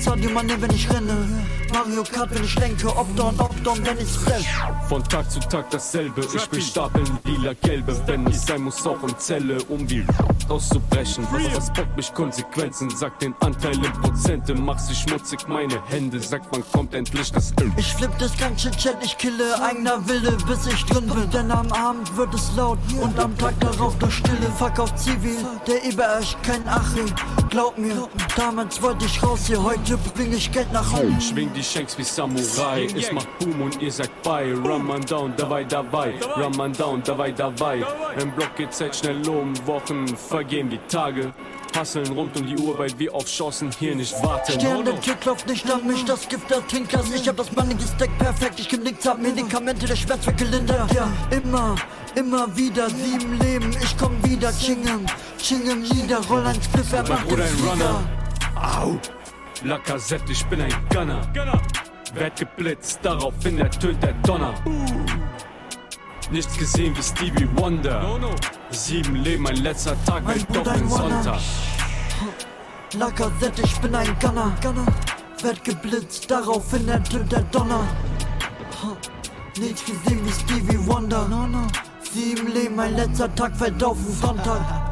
Sadio 0.00 0.30
Mane, 0.30 0.60
wenn 0.60 0.70
ich 0.72 0.92
renne. 0.92 1.28
Mario 1.72 2.02
Kart, 2.02 2.34
wenn 2.34 2.42
ich 2.42 2.58
lenke, 2.58 2.88
ob 2.88 3.14
down, 3.14 3.38
ob 3.38 3.62
down, 3.62 3.78
wenn 3.86 3.98
ich 3.98 4.08
splash. 4.08 4.46
Von 4.88 5.04
Tag 5.04 5.30
zu 5.30 5.37
Tag 5.40 5.70
dasselbe, 5.70 6.22
ich 6.22 6.52
will 6.52 6.60
stapeln 6.62 7.18
lila 7.24 7.52
gelbe, 7.62 7.96
wenn 8.06 8.26
ich 8.26 8.40
sein 8.40 8.62
muss 8.62 8.86
auch 8.86 9.02
in 9.02 9.16
Zelle, 9.18 9.58
um 9.68 9.88
wie 9.90 10.04
auszubrechen. 10.48 11.26
Was 11.54 11.72
bockt 11.72 11.96
mich 11.96 12.12
Konsequenzen, 12.14 12.90
sagt 12.90 13.22
den 13.22 13.34
Anteil 13.40 13.74
in 13.74 13.92
Prozente, 13.92 14.54
mach 14.54 14.78
sie 14.78 14.94
schmutzig 14.94 15.46
meine 15.48 15.82
Hände, 15.88 16.20
sagt 16.20 16.46
wann 16.50 16.64
kommt 16.72 16.94
endlich 16.94 17.32
das 17.32 17.52
Öl. 17.60 17.70
Ich 17.76 17.94
flipp 17.94 18.16
das 18.18 18.36
ganze 18.36 18.70
Chat, 18.70 18.96
ich 19.04 19.16
kille 19.18 19.60
eigener 19.62 20.06
Wille, 20.08 20.36
bis 20.46 20.66
ich 20.66 20.84
drin 20.86 21.06
bin. 21.06 21.30
Denn 21.30 21.50
am 21.50 21.70
Abend 21.72 22.16
wird 22.16 22.34
es 22.34 22.50
laut 22.56 22.78
und 23.00 23.18
am 23.18 23.36
Tag 23.38 23.58
darauf 23.60 23.98
nur 24.00 24.10
Stille. 24.10 24.50
Fuck 24.58 24.78
auf 24.78 24.94
Zivil, 24.96 25.36
der 25.66 25.84
über 25.90 26.18
euch 26.18 26.36
kein 26.42 26.66
Achim. 26.68 27.06
Glaub 27.50 27.78
mir, 27.78 28.08
damals 28.36 28.80
wollte 28.82 29.04
ich 29.06 29.22
raus 29.22 29.46
hier, 29.46 29.62
heute 29.62 29.98
bring 30.14 30.32
ich 30.32 30.50
Geld 30.52 30.72
nach 30.72 30.92
Hause. 30.92 31.20
Schwing 31.20 31.50
die 31.54 31.62
Shanks 31.62 31.96
wie 31.98 32.02
Samurai, 32.02 32.86
es 32.96 33.12
macht 33.12 33.28
Boom 33.38 33.62
und 33.62 33.80
ihr 33.80 33.92
sagt 33.92 34.22
Bye. 34.22 34.54
Run 34.54 34.86
man 34.86 35.00
down, 35.02 35.27
dabei, 35.36 35.64
dabei, 35.64 36.14
run 36.36 36.56
man 36.56 36.72
down, 36.72 37.02
dabei, 37.04 37.30
dabei. 37.30 37.84
Im 38.20 38.30
Block 38.32 38.56
geht 38.56 38.72
Zeit 38.72 38.96
schnell 38.96 39.26
um, 39.28 39.54
Wochen 39.66 40.06
vergehen 40.08 40.70
wie 40.70 40.80
Tage. 40.88 41.32
Hasseln 41.76 42.10
rund 42.12 42.36
um 42.36 42.46
die 42.46 42.56
Uhr, 42.56 42.78
weil 42.78 42.98
wir 42.98 43.14
auf 43.14 43.26
Chancen 43.26 43.70
hier 43.78 43.94
nicht 43.94 44.14
warten. 44.22 44.52
Stern, 44.52 44.84
der 44.84 45.00
Tür 45.00 45.14
klopft 45.16 45.46
nicht 45.46 45.70
an 45.70 45.86
mich, 45.86 46.04
das 46.04 46.28
Gift 46.28 46.50
der 46.50 46.66
Tinkers. 46.66 47.10
Ich 47.14 47.28
hab 47.28 47.36
das 47.36 47.52
Money 47.52 47.74
gesteckt, 47.74 48.18
perfekt, 48.18 48.58
ich 48.58 48.68
geb 48.68 48.82
nichts 48.82 49.06
ab. 49.06 49.18
Medikamente, 49.20 49.86
der 49.86 49.96
Schmerz 49.96 50.26
wird 50.26 50.38
gelindert. 50.38 50.92
Ja, 50.92 51.08
immer, 51.30 51.76
immer 52.14 52.56
wieder, 52.56 52.88
sieben 52.90 53.38
Leben, 53.38 53.70
ich 53.82 53.96
komm 53.96 54.22
wieder. 54.24 54.50
Chingem, 54.52 55.06
Chingem, 55.38 55.82
Lieder, 55.82 56.20
roll 56.28 56.46
ein 56.46 56.60
Spliff, 56.62 56.92
er 56.92 57.02
Mein 57.02 57.12
macht 57.12 57.28
Bruder 57.28 57.44
den 57.44 57.56
ein 57.56 57.68
Runner. 57.68 58.00
Au! 58.56 58.98
Lacazette, 59.64 60.32
ich 60.32 60.44
bin 60.46 60.60
ein 60.60 60.72
Gunner. 60.92 61.20
Werd 62.14 62.38
geblitzt, 62.38 63.00
daraufhin 63.02 63.58
ertönt 63.58 64.02
der 64.02 64.14
Donner. 64.24 64.54
Nichts 66.30 66.56
gesehen 66.58 66.96
wie 66.96 67.02
Stevie 67.02 67.48
Wonder. 67.56 68.18
Sieben 68.70 69.16
Leben, 69.16 69.46
ein 69.46 69.56
letzter 69.56 69.96
Tag, 70.04 70.24
Mein 70.24 70.36
ein 70.38 70.46
doch 70.52 70.66
ein. 70.66 70.88
Sonntag. 70.88 71.40
Lacazette, 72.94 73.62
ich 73.62 73.78
bin 73.80 73.94
ein 73.94 74.16
Gunner. 74.20 74.52
Gunner. 74.62 74.86
Werd 75.42 75.62
geblitzt, 75.64 76.30
daraufhin 76.30 76.88
ertönt 76.88 77.30
der 77.30 77.42
Donner. 77.42 77.86
Nichts 79.58 79.84
gesehen 79.84 80.24
wie 80.24 80.32
Stevie 80.32 80.86
Wonder. 80.86 81.28
No, 81.28 81.46
no. 81.46 81.66
Sieben 82.12 82.52
Leben, 82.52 82.76
mein 82.76 82.94
letzter 82.96 83.34
Tag 83.34 83.56
fällt 83.56 83.82
auf 83.84 83.96
den 83.98 84.14
Sonntag. 84.14 84.87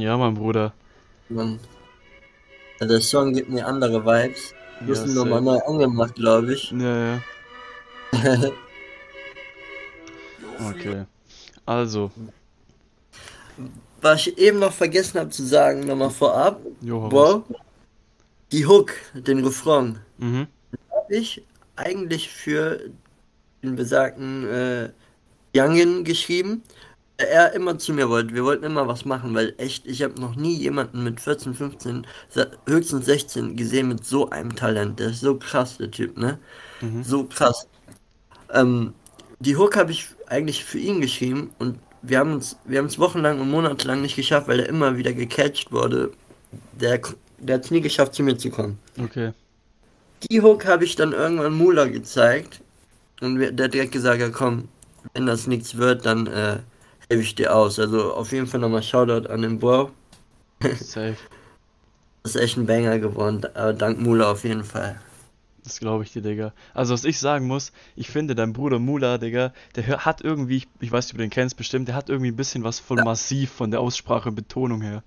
Ja, 0.00 0.16
mein 0.16 0.34
Bruder. 0.34 0.72
Mann. 1.28 1.58
Ja, 2.80 2.86
der 2.86 3.00
Song 3.00 3.32
gibt 3.32 3.48
mir 3.50 3.66
andere 3.66 4.04
Vibes. 4.04 4.54
Wir 4.80 4.94
Ja, 4.94 5.00
müssen 5.02 5.14
nochmal 5.14 5.40
neu 5.42 5.58
angemacht, 5.58 6.14
glaube 6.14 6.54
ich. 6.54 6.70
Ja, 6.72 7.14
ja. 7.14 7.20
Okay. 10.70 11.04
Also, 11.66 12.10
Was 14.00 14.26
ich 14.26 14.38
eben 14.38 14.58
noch 14.58 14.72
vergessen 14.72 15.18
habe 15.20 15.30
zu 15.30 15.44
sagen, 15.44 15.80
nochmal 15.86 16.10
vorab. 16.10 16.60
jo. 16.80 17.10
Wow. 17.10 17.42
Die 18.52 18.66
Hook, 18.66 18.92
den 19.14 19.44
Refrain, 19.44 19.98
Mhm. 20.18 20.46
habe 20.90 21.14
ich 21.14 21.42
eigentlich 21.76 22.30
für 22.30 22.80
den 23.62 23.76
besagten 23.76 24.46
äh, 24.48 24.88
Youngin 25.54 26.02
geschrieben. 26.04 26.62
Er 27.18 27.52
immer 27.52 27.76
zu 27.78 27.92
mir 27.92 28.08
wollte. 28.08 28.32
Wir 28.34 28.44
wollten 28.44 28.64
immer 28.64 28.86
was 28.86 29.04
machen, 29.04 29.34
weil 29.34 29.52
echt, 29.58 29.86
ich 29.86 30.02
habe 30.04 30.20
noch 30.20 30.36
nie 30.36 30.56
jemanden 30.56 31.02
mit 31.02 31.20
14, 31.20 31.52
15, 31.52 32.06
se- 32.28 32.50
höchstens 32.66 33.06
16 33.06 33.56
gesehen 33.56 33.88
mit 33.88 34.04
so 34.04 34.30
einem 34.30 34.54
Talent. 34.54 35.00
Der 35.00 35.08
ist 35.10 35.20
so 35.20 35.34
krass, 35.36 35.78
der 35.78 35.90
Typ, 35.90 36.16
ne? 36.16 36.38
Mhm. 36.80 37.02
So 37.02 37.24
krass. 37.24 37.66
Ähm, 38.54 38.94
die 39.40 39.56
Hook 39.56 39.76
habe 39.76 39.90
ich 39.92 40.06
eigentlich 40.28 40.64
für 40.64 40.78
ihn 40.78 41.00
geschrieben 41.00 41.50
und 41.58 41.78
wir 42.02 42.18
haben 42.20 42.32
uns, 42.34 42.56
wir 42.64 42.78
haben 42.78 42.86
es 42.86 42.98
wochenlang 43.00 43.40
und 43.40 43.50
monatelang 43.50 44.00
nicht 44.02 44.14
geschafft, 44.16 44.46
weil 44.48 44.60
er 44.60 44.68
immer 44.68 44.96
wieder 44.96 45.12
gecatcht 45.12 45.72
wurde. 45.72 46.12
Der, 46.80 47.00
der 47.38 47.56
hat 47.56 47.64
es 47.64 47.70
nie 47.72 47.80
geschafft, 47.80 48.14
zu 48.14 48.22
mir 48.22 48.38
zu 48.38 48.50
kommen. 48.50 48.78
Okay. 49.00 49.32
Die 50.30 50.40
Hook 50.40 50.66
habe 50.66 50.84
ich 50.84 50.94
dann 50.96 51.12
irgendwann 51.12 51.54
Mula 51.54 51.86
gezeigt 51.86 52.60
und 53.20 53.38
der 53.38 53.64
hat 53.64 53.74
direkt 53.74 53.92
gesagt, 53.92 54.20
ja 54.20 54.30
komm, 54.30 54.68
wenn 55.14 55.26
das 55.26 55.46
nichts 55.48 55.76
wird, 55.76 56.06
dann 56.06 56.26
äh, 56.28 56.58
helfe 57.10 57.22
ich 57.24 57.34
dir 57.34 57.54
aus. 57.54 57.78
Also 57.78 58.14
auf 58.14 58.32
jeden 58.32 58.46
Fall 58.46 58.60
nochmal 58.60 58.82
Shoutout 58.82 59.28
an 59.28 59.42
den 59.42 59.58
Bro. 59.58 59.90
Safe. 60.80 61.16
Das 62.24 62.34
ist 62.34 62.42
echt 62.42 62.56
ein 62.58 62.66
Banger 62.66 62.98
geworden, 62.98 63.40
dank 63.78 64.00
Mula 64.00 64.30
auf 64.30 64.44
jeden 64.44 64.64
Fall. 64.64 65.00
Das 65.64 65.80
glaube 65.80 66.04
ich 66.04 66.12
dir, 66.12 66.20
Digga. 66.20 66.52
Also, 66.74 66.92
was 66.92 67.04
ich 67.04 67.18
sagen 67.18 67.46
muss, 67.46 67.72
ich 67.96 68.08
finde, 68.10 68.34
dein 68.34 68.52
Bruder 68.52 68.78
Mula, 68.78 69.18
Digga, 69.18 69.52
der 69.76 70.04
hat 70.04 70.20
irgendwie, 70.22 70.66
ich, 70.80 70.92
weiß 70.92 71.06
nicht, 71.06 71.12
ob 71.14 71.18
du 71.18 71.24
den 71.24 71.30
kennst 71.30 71.56
bestimmt, 71.56 71.88
der 71.88 71.94
hat 71.94 72.08
irgendwie 72.10 72.30
ein 72.30 72.36
bisschen 72.36 72.64
was 72.64 72.80
von 72.80 72.98
Ja. 72.98 73.04
massiv 73.04 73.50
von 73.50 73.70
der 73.70 73.80
Aussprache 73.80 74.28
und 74.30 74.34
Betonung 74.34 74.82
her. 74.82 75.02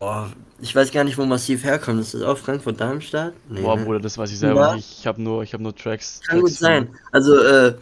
Boah, 0.00 0.30
ich 0.60 0.74
weiß 0.74 0.90
gar 0.90 1.04
nicht, 1.04 1.16
wo 1.16 1.24
Massiv 1.24 1.64
herkommt. 1.64 2.00
Ist 2.00 2.14
das 2.14 2.22
auch 2.22 2.36
Frankfurt 2.36 2.80
Darmstadt? 2.80 3.32
Nee, 3.48 3.62
Boah, 3.62 3.76
ne? 3.76 3.84
Bruder, 3.84 4.00
das 4.00 4.18
weiß 4.18 4.30
ich 4.30 4.38
selber 4.38 4.68
Ja. 4.68 4.74
nicht. 4.74 4.98
Ich 4.98 5.06
habe 5.06 5.22
nur, 5.22 5.42
ich 5.42 5.52
habe 5.54 5.62
nur 5.62 5.74
Tracks. 5.74 6.20
Kann 6.26 6.40
gut 6.40 6.48
Tracks 6.48 6.60
sein. 6.60 6.88
Also, 7.12 7.38
äh, 7.42 7.74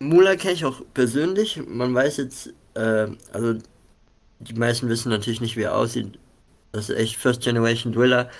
Mula 0.00 0.36
kenne 0.36 0.54
ich 0.54 0.64
auch 0.64 0.80
persönlich. 0.94 1.60
Man 1.68 1.94
weiß 1.94 2.16
jetzt, 2.16 2.54
äh, 2.74 3.06
also 3.32 3.54
die 4.40 4.54
meisten 4.54 4.88
wissen 4.88 5.10
natürlich 5.10 5.40
nicht, 5.42 5.56
wie 5.56 5.62
er 5.62 5.76
aussieht. 5.76 6.18
Das 6.72 6.88
ist 6.88 6.96
echt 6.96 7.16
First 7.16 7.42
Generation 7.42 7.92
Driller. 7.92 8.30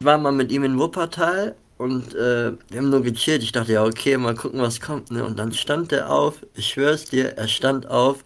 Ich 0.00 0.06
war 0.06 0.18
mal 0.18 0.32
mit 0.32 0.50
ihm 0.50 0.64
in 0.64 0.78
Wuppertal 0.78 1.54
und 1.78 2.14
äh, 2.14 2.52
wir 2.68 2.78
haben 2.78 2.90
nur 2.90 3.02
gechillt. 3.02 3.42
Ich 3.42 3.52
dachte, 3.52 3.74
ja, 3.74 3.84
okay, 3.84 4.16
mal 4.16 4.34
gucken, 4.34 4.60
was 4.60 4.80
kommt. 4.80 5.10
Ne? 5.12 5.24
Und 5.24 5.38
dann 5.38 5.52
stand 5.52 5.92
er 5.92 6.10
auf, 6.10 6.44
ich 6.54 6.68
schwör's 6.68 7.04
dir, 7.04 7.36
er 7.36 7.46
stand 7.46 7.86
auf, 7.86 8.24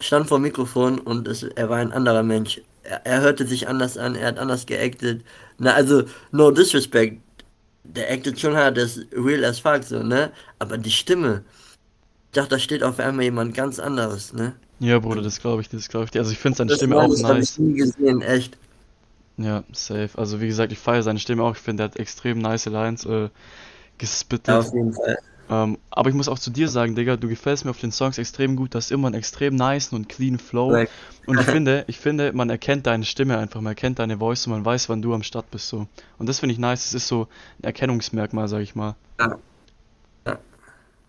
stand 0.00 0.28
vor 0.28 0.38
dem 0.38 0.42
Mikrofon 0.42 1.00
und 1.00 1.26
es, 1.26 1.42
er 1.42 1.68
war 1.70 1.78
ein 1.78 1.92
anderer 1.92 2.22
Mensch. 2.22 2.60
Er, 2.84 3.04
er 3.04 3.20
hörte 3.22 3.46
sich 3.46 3.66
anders 3.66 3.98
an, 3.98 4.14
er 4.14 4.28
hat 4.28 4.38
anders 4.38 4.66
geactet. 4.66 5.24
Na, 5.58 5.72
also, 5.74 6.04
no 6.30 6.50
disrespect. 6.52 7.20
Der 7.84 8.10
actet 8.10 8.40
schon 8.40 8.56
hart, 8.56 8.76
der 8.76 8.84
ist 8.84 9.06
real 9.12 9.44
as 9.44 9.58
fuck, 9.60 9.84
so, 9.84 10.02
ne? 10.02 10.32
Aber 10.58 10.78
die 10.78 10.90
Stimme. 10.90 11.44
Ich 12.26 12.32
dachte, 12.32 12.50
da 12.50 12.58
steht 12.58 12.82
auf 12.82 12.98
einmal 12.98 13.24
jemand 13.24 13.54
ganz 13.54 13.78
anderes, 13.78 14.32
ne? 14.32 14.54
Ja, 14.80 14.98
Bruder, 14.98 15.22
das 15.22 15.40
glaube 15.40 15.62
ich, 15.62 15.68
das 15.68 15.88
glaube 15.88 16.06
ich 16.06 16.10
dir. 16.10 16.20
Also, 16.20 16.32
ich 16.32 16.38
finde 16.38 16.58
seine 16.58 16.68
Das 16.70 16.78
Stimme 16.78 16.96
auch 16.96 17.08
das 17.08 17.22
hab 17.24 17.36
nice. 17.36 17.52
ich 17.52 17.58
nie 17.58 17.74
gesehen, 17.74 18.22
echt. 18.22 18.58
Ja, 19.36 19.64
safe. 19.72 20.10
Also, 20.16 20.40
wie 20.40 20.46
gesagt, 20.46 20.72
ich 20.72 20.78
feiere 20.78 21.02
seine 21.02 21.18
Stimme 21.18 21.42
auch. 21.44 21.56
Ich 21.56 21.62
finde, 21.62 21.84
er 21.84 21.86
hat 21.86 21.96
extrem 21.96 22.38
nice 22.38 22.66
Lines 22.66 23.04
äh, 23.04 23.28
gespittet. 23.98 24.48
Ja, 24.48 24.58
auf 24.60 24.72
jeden 24.72 24.92
Fall. 24.92 25.18
Ähm, 25.50 25.78
aber 25.90 26.08
ich 26.08 26.14
muss 26.14 26.28
auch 26.28 26.38
zu 26.38 26.50
dir 26.50 26.68
sagen, 26.68 26.94
Digga, 26.94 27.16
du 27.16 27.28
gefällst 27.28 27.64
mir 27.64 27.70
auf 27.70 27.80
den 27.80 27.92
Songs 27.92 28.18
extrem 28.18 28.56
gut. 28.56 28.74
Du 28.74 28.78
hast 28.78 28.90
immer 28.90 29.08
einen 29.08 29.16
extrem 29.16 29.54
nice 29.56 29.92
und 29.92 30.08
clean 30.08 30.38
Flow. 30.38 30.68
Korrekt. 30.70 30.92
Und 31.26 31.38
ich 31.40 31.46
finde, 31.46 31.84
ich 31.86 31.98
finde, 31.98 32.32
man 32.32 32.48
erkennt 32.50 32.86
deine 32.86 33.04
Stimme 33.04 33.36
einfach, 33.38 33.60
man 33.60 33.72
erkennt 33.72 33.98
deine 33.98 34.18
Voice 34.18 34.46
und 34.46 34.52
man 34.52 34.64
weiß, 34.64 34.88
wann 34.88 35.02
du 35.02 35.12
am 35.14 35.22
Start 35.22 35.50
bist 35.50 35.68
so. 35.68 35.86
Und 36.18 36.28
das 36.28 36.40
finde 36.40 36.54
ich 36.54 36.58
nice. 36.58 36.84
Das 36.84 36.94
ist 36.94 37.08
so 37.08 37.28
ein 37.60 37.64
Erkennungsmerkmal, 37.64 38.48
sag 38.48 38.60
ich 38.60 38.74
mal. 38.74 38.96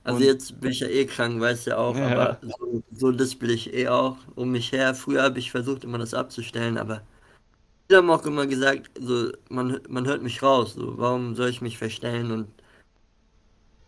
Also 0.04 0.20
Und- 0.20 0.24
jetzt 0.24 0.60
bin 0.62 0.72
ich 0.72 0.82
ja 0.82 0.88
eh 0.88 1.06
krank, 1.06 1.40
weißt 1.42 1.66
du 1.66 1.70
ja 1.72 1.78
auch, 1.78 1.98
Ja. 1.98 2.08
aber 2.10 2.38
so, 2.42 2.84
so 2.92 3.10
lispel 3.10 3.50
ich 3.50 3.74
eh 3.74 3.88
auch 3.88 4.18
um 4.36 4.52
mich 4.52 4.72
her. 4.72 4.94
Früher 4.94 5.24
habe 5.24 5.40
ich 5.40 5.50
versucht, 5.50 5.84
immer 5.84 5.98
das 5.98 6.14
abzustellen, 6.14 6.78
aber 6.78 7.02
viele 7.88 8.00
haben 8.00 8.10
auch 8.12 8.24
immer 8.26 8.46
gesagt, 8.46 8.92
so, 9.00 9.32
man, 9.50 9.80
man 9.90 10.06
hört 10.06 10.22
mich 10.22 10.44
raus, 10.44 10.74
so, 10.76 10.98
warum 11.00 11.34
soll 11.36 11.50
ich 11.50 11.62
mich 11.62 11.80
verstellen? 11.80 12.32
Und 12.32 12.48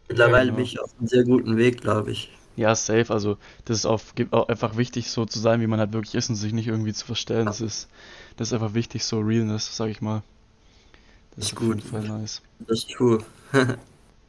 mittlerweile 0.09 0.51
genau. 0.51 0.55
bin 0.55 0.65
ich 0.65 0.79
auf 0.81 0.91
einem 0.99 1.07
sehr 1.07 1.23
guten 1.23 1.57
Weg, 1.57 1.81
glaube 1.81 2.11
ich. 2.11 2.31
Ja, 2.55 2.75
safe. 2.75 3.13
Also, 3.13 3.37
das 3.65 3.77
ist 3.79 3.85
auf, 3.85 4.13
gibt 4.15 4.33
auch 4.33 4.49
einfach 4.49 4.75
wichtig, 4.77 5.09
so 5.11 5.25
zu 5.25 5.39
sein, 5.39 5.61
wie 5.61 5.67
man 5.67 5.79
halt 5.79 5.93
wirklich 5.93 6.15
ist 6.15 6.29
und 6.29 6.35
sich 6.35 6.51
nicht 6.53 6.67
irgendwie 6.67 6.93
zu 6.93 7.05
verstellen. 7.05 7.45
Das 7.47 7.61
ist, 7.61 7.87
das 8.35 8.49
ist 8.49 8.53
einfach 8.53 8.73
wichtig, 8.73 9.05
so 9.05 9.19
Realness, 9.19 9.75
sag 9.77 9.89
ich 9.89 10.01
mal. 10.01 10.23
Das 11.35 11.45
Ist 11.45 11.53
ist 11.53 11.55
gut. 11.55 11.83
Fall 11.83 12.03
nice. 12.03 12.41
Das 12.59 12.79
ist 12.79 12.91
true. 12.91 13.23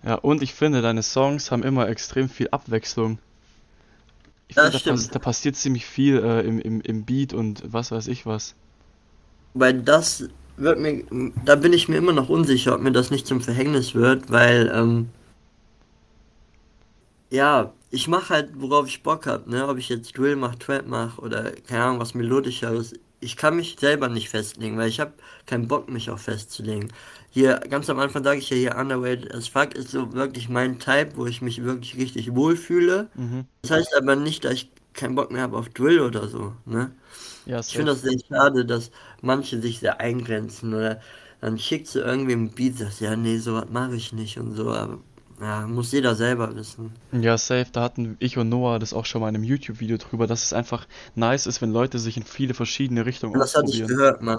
Ja, 0.03 0.15
und 0.17 0.43
ich 0.43 0.55
finde, 0.55 0.83
deine 0.83 1.03
Songs 1.05 1.51
haben 1.53 1.63
immer 1.63 1.89
extrem 1.89 2.29
viel 2.29 2.49
Abwechslung. 2.51 3.21
Ich 4.49 4.57
Das 4.57 4.71
finde, 4.73 4.73
da, 4.73 4.79
stimmt. 4.79 4.89
pass 4.89 5.11
da 5.11 5.19
passiert 5.19 5.57
ziemlich 5.57 5.87
viel 5.87 6.19
äh, 6.19 6.41
im, 6.47 6.59
im, 6.61 6.81
im 6.83 7.05
Beat 7.07 7.33
und 7.33 7.63
was 7.65 7.91
weiß 7.91 8.09
ich 8.09 8.27
was. 8.27 8.55
Weil 9.55 9.83
das 9.83 10.29
wird 10.57 10.79
mir, 10.81 11.05
da 11.45 11.55
bin 11.57 11.73
ich 11.73 11.89
mir 11.89 11.97
immer 11.97 12.13
noch 12.13 12.29
unsicher, 12.29 12.75
ob 12.75 12.81
mir 12.81 12.93
das 12.93 13.11
nicht 13.11 13.27
zum 13.27 13.41
Verhängnis 13.41 13.95
wird, 13.95 14.31
weil, 14.31 14.71
ähm, 14.75 15.09
ja, 17.31 17.73
ich 17.91 18.09
mache 18.09 18.31
halt, 18.35 18.51
worauf 18.55 18.87
ich 18.89 19.03
Bock 19.03 19.27
habe, 19.27 19.51
ne? 19.51 19.67
Ob 19.69 19.79
ich 19.79 19.89
jetzt 19.89 20.17
Drill 20.17 20.37
mache, 20.37 20.59
Trap 20.59 20.87
mache 20.87 21.21
oder 21.21 21.53
keine 21.53 21.85
Ahnung, 21.85 22.01
was 22.01 22.15
melodischeres. 22.15 22.95
ich 23.21 23.37
kann 23.37 23.57
mich 23.57 23.77
selber 23.81 24.09
nicht 24.09 24.29
festlegen, 24.31 24.77
weil 24.79 24.89
ich 24.89 25.01
habe 25.01 25.13
keinen 25.47 25.69
Bock, 25.69 25.89
mich 25.91 26.11
auch 26.11 26.19
festzulegen. 26.19 26.93
Hier, 27.31 27.61
ganz 27.69 27.91
am 27.91 27.99
Anfang 27.99 28.25
sage 28.25 28.39
ich 28.39 28.51
ja 28.51 28.57
hier, 28.57 28.77
Underrated 28.77 29.35
as 29.35 29.49
fuck 29.49 29.75
ist 29.75 29.91
so 29.91 30.13
wirklich 30.13 30.49
mein 30.49 30.79
Type, 30.79 31.13
wo 31.17 31.27
ich 31.27 31.43
mich 31.43 31.63
wirklich 31.65 31.97
richtig 31.97 32.35
wohlfühle. 32.35 33.11
Mhm. 33.15 33.49
Das 33.63 33.73
heißt 33.73 33.97
aber 33.97 34.17
nicht, 34.17 34.45
dass 34.45 34.55
ich 34.55 34.71
keinen 34.95 35.15
Bock 35.15 35.31
mehr 35.31 35.43
habe 35.43 35.57
auf 35.59 35.69
Drill 35.71 36.01
oder 36.01 36.29
so, 36.29 36.55
ne? 36.67 36.93
Ja, 37.45 37.61
Ich 37.67 37.77
finde 37.77 37.93
das 37.93 38.03
sehr 38.03 38.19
schade, 38.29 38.65
dass 38.67 38.91
manche 39.23 39.61
sich 39.61 39.81
sehr 39.81 40.01
eingrenzen 40.01 40.75
oder 40.75 41.01
dann 41.41 41.59
schickt 41.59 41.87
sie 41.89 42.01
irgendwie 42.01 42.33
ein 42.33 42.51
Beat, 42.51 42.79
sagt, 42.79 43.01
ja, 43.01 43.17
nee, 43.17 43.39
sowas 43.39 43.67
mache 43.71 43.97
ich 43.97 44.13
nicht 44.13 44.39
und 44.39 44.55
so, 44.55 44.71
aber 44.73 44.99
ja, 45.41 45.67
muss 45.67 45.93
jeder 45.93 46.15
selber 46.15 46.55
wissen. 46.55 46.93
Ja, 47.13 47.39
safe, 47.39 47.67
da 47.73 47.83
hatten 47.83 48.17
ich 48.21 48.37
und 48.39 48.49
Noah 48.49 48.79
das 48.79 48.93
auch 48.93 49.07
schon 49.07 49.21
mal 49.21 49.29
in 49.29 49.35
einem 49.37 49.45
YouTube-Video 49.45 49.97
drüber, 49.99 50.27
dass 50.27 50.43
es 50.45 50.53
einfach 50.53 50.87
nice 51.15 51.47
ist, 51.47 51.63
wenn 51.63 51.73
Leute 51.73 51.99
sich 51.99 52.17
in 52.17 52.25
viele 52.25 52.55
verschiedene 52.55 53.07
Richtungen 53.07 53.35
Und 53.35 53.41
das 53.41 53.55
hatte 53.55 53.71
ich 53.71 53.83
ausprobieren. 53.83 53.99
gehört, 53.99 54.23
Mann. 54.23 54.39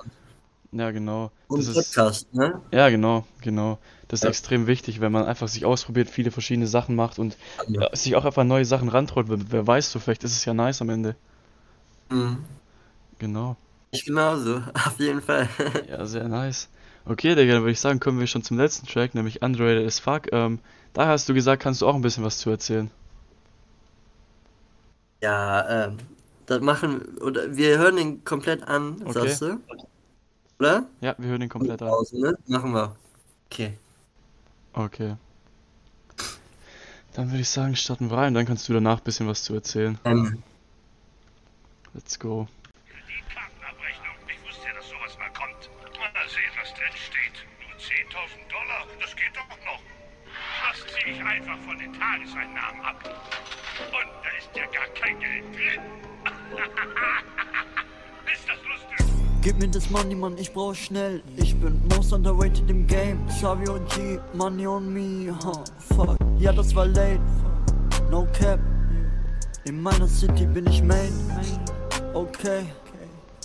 Ja, 0.72 0.92
genau. 0.92 1.32
Und 1.48 1.60
Das 1.60 1.68
ist, 1.68 1.96
Podcast, 1.96 2.34
ne? 2.34 2.62
ja, 2.72 2.90
genau, 2.90 3.26
genau. 3.42 3.80
Das 4.08 4.20
ist 4.20 4.24
Ja. 4.24 4.30
extrem 4.30 4.68
wichtig, 4.68 5.02
wenn 5.02 5.12
man 5.12 5.26
einfach 5.26 5.48
sich 5.48 5.66
ausprobiert, 5.66 6.10
viele 6.10 6.32
verschiedene 6.32 6.68
Sachen 6.68 6.96
macht 6.96 7.18
und 7.20 7.38
ja, 7.68 7.90
sich 7.96 8.16
auch 8.16 8.26
einfach 8.26 8.44
neue 8.44 8.66
Sachen 8.66 8.90
rantraut. 8.90 9.30
Wer, 9.30 9.40
wer 9.52 9.66
weiß, 9.68 9.92
so 9.92 10.00
vielleicht 10.00 10.24
ist 10.24 10.34
es 10.36 10.46
ja 10.46 10.54
nice 10.54 10.82
am 10.82 10.90
Ende. 10.90 11.16
Mhm. 12.10 12.44
Genau. 13.20 13.58
Ich 13.92 14.06
genauso, 14.06 14.58
auf 14.74 15.00
jeden 15.00 15.22
Fall. 15.22 15.50
Ja, 15.90 16.06
sehr 16.06 16.28
nice. 16.28 16.70
Okay, 17.10 17.34
Digga, 17.34 17.54
dann 17.54 17.64
würde 17.64 17.72
ich 17.72 17.80
sagen, 17.80 18.00
kommen 18.00 18.20
wir 18.20 18.28
schon 18.28 18.44
zum 18.44 18.58
letzten 18.58 18.86
Track, 18.86 19.16
nämlich 19.16 19.42
Underrated 19.42 19.88
as 19.88 19.98
Fuck. 19.98 20.32
Ähm, 20.32 20.60
da 20.94 21.08
hast 21.08 21.28
du 21.28 21.34
gesagt, 21.34 21.64
kannst 21.64 21.82
du 21.82 21.88
auch 21.88 21.96
ein 21.96 22.04
bisschen 22.04 22.24
was 22.24 22.38
zu 22.38 22.52
erzählen. 22.52 22.92
Ja, 25.24 25.88
ähm, 25.88 25.98
das 26.46 26.62
machen, 26.62 27.18
oder 27.18 27.58
wir 27.58 27.80
hören 27.80 27.96
den 27.96 28.24
komplett 28.24 28.62
an, 28.68 29.02
Okay. 29.04 29.12
sagst 29.28 29.42
du? 29.42 29.60
Oder? 30.60 30.86
Ja, 31.02 31.16
wir 31.18 31.30
hören 31.30 31.40
den 31.40 31.50
komplett 31.50 31.82
an. 31.82 31.92
Ne? 32.12 32.38
Machen 32.46 32.74
wir. 32.74 32.96
Okay. 33.50 33.74
Okay. 34.74 35.16
Dann 37.14 37.32
würde 37.32 37.42
ich 37.42 37.50
sagen, 37.50 37.76
starten 37.76 38.12
wir 38.12 38.18
rein, 38.18 38.36
dann 38.36 38.46
kannst 38.46 38.70
du 38.70 38.74
danach 38.74 39.00
ein 39.00 39.04
bisschen 39.04 39.28
was 39.28 39.44
zu 39.44 39.56
erzählen. 39.56 39.98
Ähm, 40.06 40.44
Let's 41.96 42.20
go. 42.20 42.48
Tageseinnahmen 52.00 52.82
ab. 52.84 52.96
Und 53.04 54.10
da 54.24 54.30
ist 54.38 54.50
ja 54.56 54.64
gar 54.66 54.88
kein 55.00 55.20
Geld 55.20 55.44
drin. 55.54 55.82
ist 58.34 58.48
das 58.48 58.58
lustig? 58.68 59.06
Gib 59.42 59.60
mir 59.60 59.70
das 59.70 59.90
Money, 59.90 60.16
Mann, 60.16 60.38
ich 60.38 60.52
brauch 60.54 60.76
schnell. 60.76 61.24
Ich 61.38 61.56
bin 61.60 61.82
most 61.96 62.14
underrated 62.14 62.70
im 62.70 62.88
Game. 62.88 63.20
Savio 63.30 63.80
G, 63.96 64.20
Money 64.34 64.68
on 64.68 64.94
me, 64.94 65.34
huh, 65.44 65.64
fuck. 65.96 66.18
Ja, 66.38 66.52
das 66.52 66.74
war 66.76 66.86
late. 66.86 67.22
No 68.10 68.28
cap. 68.34 68.60
In 69.66 69.82
meiner 69.82 70.08
City 70.08 70.46
bin 70.46 70.68
ich 70.68 70.82
Main. 70.82 71.14
Okay. 72.14 72.66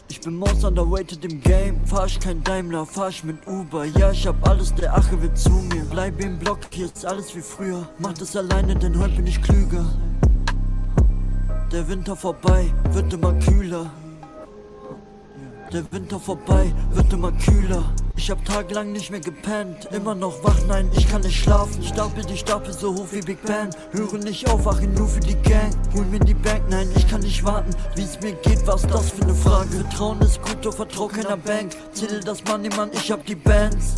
Ich 0.08 0.20
bin 0.20 0.36
most 0.36 0.64
underrated 0.64 1.24
im 1.24 1.40
Game. 1.40 1.84
Fahr 1.86 2.06
ich 2.06 2.20
kein 2.20 2.42
Daimler, 2.44 2.86
fahr 2.86 3.08
ich 3.08 3.24
mit 3.24 3.46
Uber. 3.46 3.84
Ja, 3.84 4.10
ich 4.10 4.26
hab 4.26 4.46
alles, 4.46 4.74
der 4.74 4.94
Ache 4.94 5.20
will 5.20 5.32
zu 5.34 5.50
mir. 5.50 5.84
Bleib 5.90 6.20
im 6.20 6.38
Block, 6.38 6.60
ist 6.78 7.04
alles 7.06 7.34
wie 7.34 7.40
früher. 7.40 7.88
Mach 7.98 8.12
das 8.12 8.36
alleine, 8.36 8.74
denn 8.76 8.98
heute 8.98 9.16
bin 9.16 9.26
ich 9.26 9.42
klüger. 9.42 9.84
Der 11.72 11.88
Winter 11.88 12.14
vorbei, 12.14 12.72
wird 12.92 13.12
immer 13.12 13.32
kühler. 13.34 13.90
Der 15.72 15.90
Winter 15.90 16.20
vorbei, 16.20 16.72
wird 16.92 17.12
immer 17.12 17.32
kühler. 17.32 17.84
Ich 18.16 18.30
hab 18.30 18.42
tagelang 18.44 18.92
nicht 18.92 19.10
mehr 19.10 19.20
gepennt, 19.20 19.86
immer 19.92 20.14
noch 20.14 20.42
wach, 20.42 20.58
nein, 20.66 20.88
ich 20.96 21.06
kann 21.08 21.20
nicht 21.20 21.42
schlafen. 21.42 21.82
Stapel 21.82 22.24
die 22.24 22.36
Stapel 22.36 22.72
so 22.72 22.94
hoch 22.94 23.08
wie 23.10 23.20
Big 23.20 23.42
Ben. 23.42 23.68
Höre 23.92 24.18
nicht 24.18 24.48
auf, 24.48 24.64
wache 24.64 24.86
nur 24.86 25.08
für 25.08 25.20
die 25.20 25.34
Gang. 25.36 25.70
Hol 25.94 26.04
mir 26.06 26.20
die 26.20 26.34
Bank, 26.34 26.62
nein, 26.70 26.88
ich 26.96 27.06
kann 27.08 27.20
nicht 27.20 27.44
warten. 27.44 27.70
Wie 27.96 28.02
es 28.02 28.18
mir 28.20 28.32
geht, 28.32 28.66
was 28.66 28.82
das 28.86 29.10
für 29.10 29.24
eine 29.24 29.34
Frage. 29.34 29.68
Vertrauen 29.68 30.20
ist 30.22 30.40
gut, 30.40 30.64
doch 30.64 30.74
vertrau 30.74 31.08
keiner 31.08 31.36
Bank. 31.36 31.72
Zähle 31.92 32.20
das 32.20 32.42
Money, 32.44 32.70
Mann, 32.70 32.90
ich 32.92 33.10
hab 33.10 33.26
die 33.26 33.34
Bands. 33.34 33.96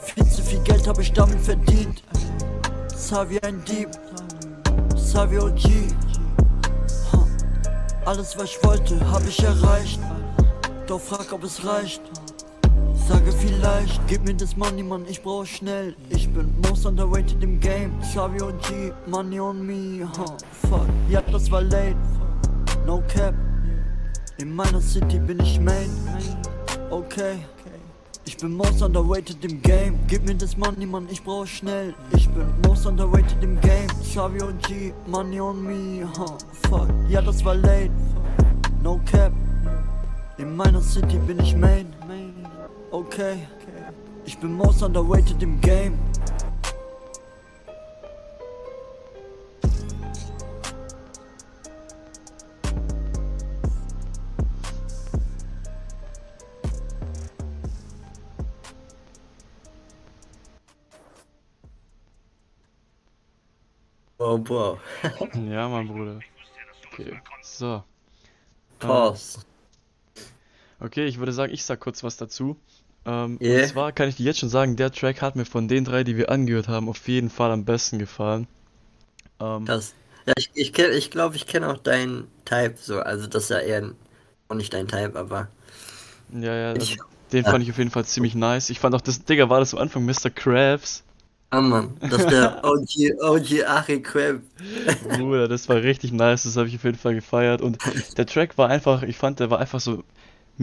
Viel 0.00 0.26
zu 0.26 0.42
viel 0.42 0.58
Geld 0.60 0.88
hab 0.88 0.98
ich 0.98 1.12
damit 1.12 1.40
verdient. 1.40 2.02
Savi 2.96 3.38
ein 3.40 3.62
Dieb. 3.64 3.88
Savi 4.96 5.38
OG. 5.38 5.62
Ha. 7.12 7.26
Alles 8.04 8.36
was 8.36 8.44
ich 8.50 8.64
wollte, 8.64 8.98
hab 9.10 9.26
ich 9.28 9.42
erreicht. 9.42 10.00
Doch 10.86 11.00
frag, 11.00 11.32
ob 11.32 11.44
es 11.44 11.64
reicht. 11.64 12.02
Sage 13.08 13.32
vielleicht, 13.32 14.00
gib 14.06 14.24
mir 14.24 14.34
das 14.34 14.56
Money, 14.56 14.82
Mann, 14.82 15.04
ich 15.08 15.22
brauch 15.22 15.44
schnell. 15.44 15.96
Ich 16.10 16.32
bin 16.32 16.54
most 16.62 16.86
underrated 16.86 17.42
im 17.42 17.58
Game. 17.58 17.92
Savio 18.02 18.52
G, 18.68 18.92
Money 19.06 19.40
on 19.40 19.66
me, 19.66 20.06
huh, 20.16 20.36
fuck. 20.68 20.86
Ja, 21.08 21.20
das 21.20 21.50
war 21.50 21.62
late. 21.62 21.96
No 22.86 23.02
cap. 23.08 23.34
In 24.38 24.54
meiner 24.54 24.80
City 24.80 25.18
bin 25.18 25.40
ich 25.40 25.58
Main. 25.58 25.90
Okay. 26.90 27.38
Ich 28.24 28.36
bin 28.36 28.54
most 28.54 28.80
underrated 28.80 29.44
im 29.44 29.60
Game. 29.62 29.98
Gib 30.06 30.24
mir 30.24 30.36
das 30.36 30.56
Money, 30.56 30.86
Mann, 30.86 31.08
ich 31.10 31.22
brauch 31.24 31.46
schnell. 31.46 31.94
Ich 32.16 32.28
bin 32.28 32.46
most 32.66 32.86
underrated 32.86 33.42
im 33.42 33.60
Game. 33.60 33.88
Savio 34.00 34.52
G, 34.66 34.92
Money 35.08 35.40
on 35.40 35.62
me, 35.62 36.06
huh, 36.16 36.38
fuck. 36.68 36.88
Ja, 37.08 37.20
das 37.20 37.44
war 37.44 37.56
late. 37.56 37.90
No 38.80 39.00
cap. 39.10 39.32
In 40.38 40.56
meiner 40.56 40.80
City 40.80 41.18
bin 41.18 41.40
ich 41.40 41.56
Main. 41.56 41.86
Okay. 42.92 43.48
Ich 44.26 44.38
bin 44.38 44.52
most 44.52 44.82
underrated 44.82 45.42
im 45.42 45.60
Game. 45.62 45.98
wow, 64.18 64.48
wow. 64.48 64.78
Ja, 65.50 65.68
mein 65.68 65.88
Bruder. 65.88 66.20
Okay, 66.92 67.20
so. 67.42 67.66
Ähm, 67.74 67.82
Pause. 68.78 69.40
Okay, 70.80 71.06
ich 71.06 71.18
würde 71.18 71.32
sagen, 71.32 71.52
ich 71.52 71.64
sag 71.64 71.80
kurz 71.80 72.02
was 72.02 72.16
dazu. 72.16 72.56
Ähm, 73.06 73.40
Yeah. 73.40 73.50
Und 73.50 73.64
zwar 73.64 73.92
kann 73.92 74.08
ich 74.08 74.16
dir 74.16 74.24
jetzt 74.26 74.38
schon 74.40 74.48
sagen, 74.48 74.76
der 74.76 74.90
Track 74.92 75.22
hat 75.22 75.36
mir 75.36 75.44
von 75.44 75.68
den 75.68 75.84
drei, 75.84 76.04
die 76.04 76.16
wir 76.16 76.30
angehört 76.30 76.68
haben, 76.68 76.88
auf 76.88 77.06
jeden 77.08 77.30
Fall 77.30 77.50
am 77.52 77.64
besten 77.64 77.98
gefallen. 77.98 78.48
Ähm, 79.40 79.66
Krass. 79.66 79.94
Ja, 80.26 80.34
ich, 80.36 80.50
ich, 80.54 80.72
kenn- 80.72 80.90
ich 80.92 81.10
glaube, 81.10 81.36
ich 81.36 81.46
kenne 81.46 81.68
auch 81.68 81.78
deinen 81.78 82.28
Type 82.44 82.76
so. 82.80 83.00
Also, 83.00 83.26
das 83.26 83.44
ist 83.44 83.50
ja 83.50 83.58
eher 83.60 83.94
auch 84.48 84.54
nicht 84.54 84.72
dein 84.72 84.86
Type, 84.88 85.18
aber. 85.18 85.48
ja, 86.28 86.54
ja, 86.54 86.70
also 86.72 86.84
Ich, 86.84 86.98
den 87.32 87.44
ja. 87.44 87.50
fand 87.50 87.62
ich 87.64 87.70
auf 87.70 87.78
jeden 87.78 87.90
Fall 87.90 88.04
ziemlich 88.04 88.34
nice. 88.34 88.70
Ich 88.70 88.80
fand 88.80 88.94
auch 88.94 89.00
das, 89.00 89.24
Digga, 89.24 89.48
war 89.48 89.60
das 89.60 89.74
am 89.74 89.80
Anfang 89.80 90.04
Mr. 90.04 90.30
Krabs? 90.30 91.04
ah, 91.50 91.60
Mann. 91.60 91.96
Das 92.08 92.22
ist 92.22 92.30
der 92.30 92.58
OG, 92.64 93.12
OG 93.20 93.64
Ari 93.66 94.02
Crab. 94.02 94.40
Bruder, 95.00 95.48
das 95.48 95.68
war 95.68 95.76
richtig 95.82 96.12
nice, 96.12 96.44
das 96.44 96.56
habe 96.56 96.68
ich 96.68 96.76
auf 96.76 96.84
jeden 96.84 96.98
Fall 96.98 97.14
gefeiert. 97.14 97.60
Und 97.62 97.78
der 98.16 98.26
Track 98.26 98.56
war 98.58 98.68
einfach, 98.68 99.02
ich 99.02 99.16
fand, 99.16 99.40
der 99.40 99.50
war 99.50 99.58
einfach 99.58 99.80
so 99.80 100.04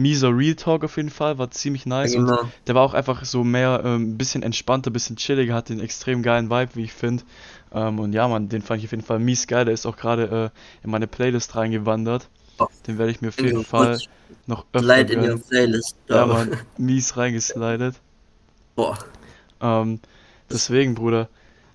mieser 0.00 0.36
Real 0.36 0.54
Talk 0.54 0.84
auf 0.84 0.96
jeden 0.96 1.10
Fall, 1.10 1.38
war 1.38 1.50
ziemlich 1.50 1.86
nice. 1.86 2.14
Und 2.14 2.26
Genau. 2.26 2.50
der 2.66 2.74
war 2.74 2.82
auch 2.82 2.94
einfach 2.94 3.24
so 3.24 3.44
mehr, 3.44 3.82
ähm, 3.84 4.12
ein 4.12 4.18
bisschen 4.18 4.42
entspannter, 4.42 4.90
ein 4.90 4.92
bisschen 4.92 5.16
chilliger, 5.16 5.54
hat 5.54 5.68
den 5.68 5.80
extrem 5.80 6.22
geilen 6.22 6.50
Vibe, 6.50 6.74
wie 6.74 6.84
ich 6.84 6.92
finde. 6.92 7.24
Ähm, 7.72 7.98
und 7.98 8.12
ja, 8.12 8.26
man, 8.28 8.48
den 8.48 8.62
fand 8.62 8.80
ich 8.80 8.86
auf 8.86 8.92
jeden 8.92 9.04
Fall 9.04 9.18
mies 9.18 9.46
geil. 9.46 9.64
Der 9.64 9.74
ist 9.74 9.86
auch 9.86 9.96
gerade 9.96 10.52
äh, 10.52 10.84
in 10.84 10.90
meine 10.90 11.06
Playlist 11.06 11.54
reingewandert. 11.54 12.28
Oh. 12.58 12.66
Den 12.86 12.98
werde 12.98 13.12
ich 13.12 13.20
mir 13.20 13.28
auf 13.28 13.40
jeden 13.40 13.58
gut. 13.58 13.66
Fall 13.66 13.98
noch 14.46 14.66
öfter 14.72 14.80
Slide 14.80 15.12
in 15.12 15.30
your. 15.30 15.38
Playlist. 15.38 15.96
Ja, 16.08 16.26
man, 16.26 16.56
mies 16.78 17.16
reingeslidet. 17.16 17.94
Boah. 18.74 18.98
Ähm, 19.60 20.00
deswegen, 20.50 20.94
Bruder, 20.94 21.28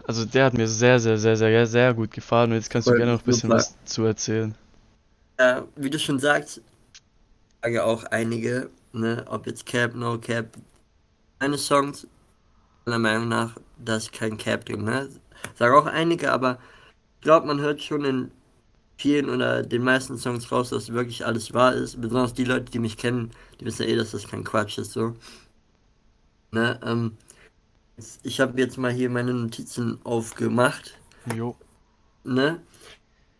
also 0.05 0.25
der 0.25 0.45
hat 0.45 0.53
mir 0.53 0.67
sehr, 0.67 0.99
sehr, 0.99 1.17
sehr, 1.17 1.37
sehr, 1.37 1.65
sehr 1.65 1.93
gut 1.93 2.11
gefallen. 2.11 2.51
Und 2.51 2.57
jetzt 2.57 2.69
kannst 2.69 2.87
du 2.87 2.93
gerne 2.93 3.13
noch 3.13 3.21
ein 3.21 3.25
bisschen 3.25 3.49
was 3.49 3.75
zu 3.85 4.03
erzählen. 4.03 4.55
Ja, 5.39 5.63
wie 5.75 5.89
du 5.89 5.99
schon 5.99 6.19
sagst, 6.19 6.61
sage 7.65 7.83
auch 7.83 8.03
einige, 8.05 8.69
ne, 8.93 9.25
ob 9.27 9.47
jetzt 9.47 9.65
Cap, 9.65 9.95
No 9.95 10.19
Cap, 10.19 10.55
meine 11.39 11.57
Songs, 11.57 12.07
meiner 12.85 12.99
Meinung 12.99 13.29
nach, 13.29 13.57
da 13.83 13.97
ist 13.97 14.13
kein 14.13 14.37
Cap 14.37 14.65
drin, 14.65 14.83
ne? 14.85 15.09
Sage 15.57 15.77
auch 15.77 15.87
einige, 15.87 16.31
aber 16.31 16.59
ich 17.15 17.21
glaube, 17.21 17.47
man 17.47 17.61
hört 17.61 17.81
schon 17.81 18.05
in 18.05 18.31
vielen 18.97 19.29
oder 19.29 19.63
den 19.63 19.83
meisten 19.83 20.17
Songs 20.17 20.51
raus, 20.51 20.69
dass 20.71 20.93
wirklich 20.93 21.25
alles 21.25 21.53
wahr 21.53 21.73
ist. 21.75 22.01
Besonders 22.01 22.33
die 22.35 22.45
Leute, 22.45 22.71
die 22.71 22.79
mich 22.79 22.97
kennen, 22.97 23.31
die 23.59 23.65
wissen 23.65 23.83
ja 23.83 23.89
eh, 23.89 23.95
dass 23.97 24.11
das 24.11 24.27
kein 24.27 24.43
Quatsch 24.43 24.77
ist, 24.79 24.93
so. 24.93 25.15
Ne, 26.51 26.79
ähm, 26.83 27.17
ich 28.23 28.39
habe 28.39 28.59
jetzt 28.59 28.77
mal 28.77 28.91
hier 28.91 29.09
meine 29.09 29.33
Notizen 29.33 29.99
aufgemacht 30.05 30.97
Jo. 31.35 31.55
ne? 32.23 32.61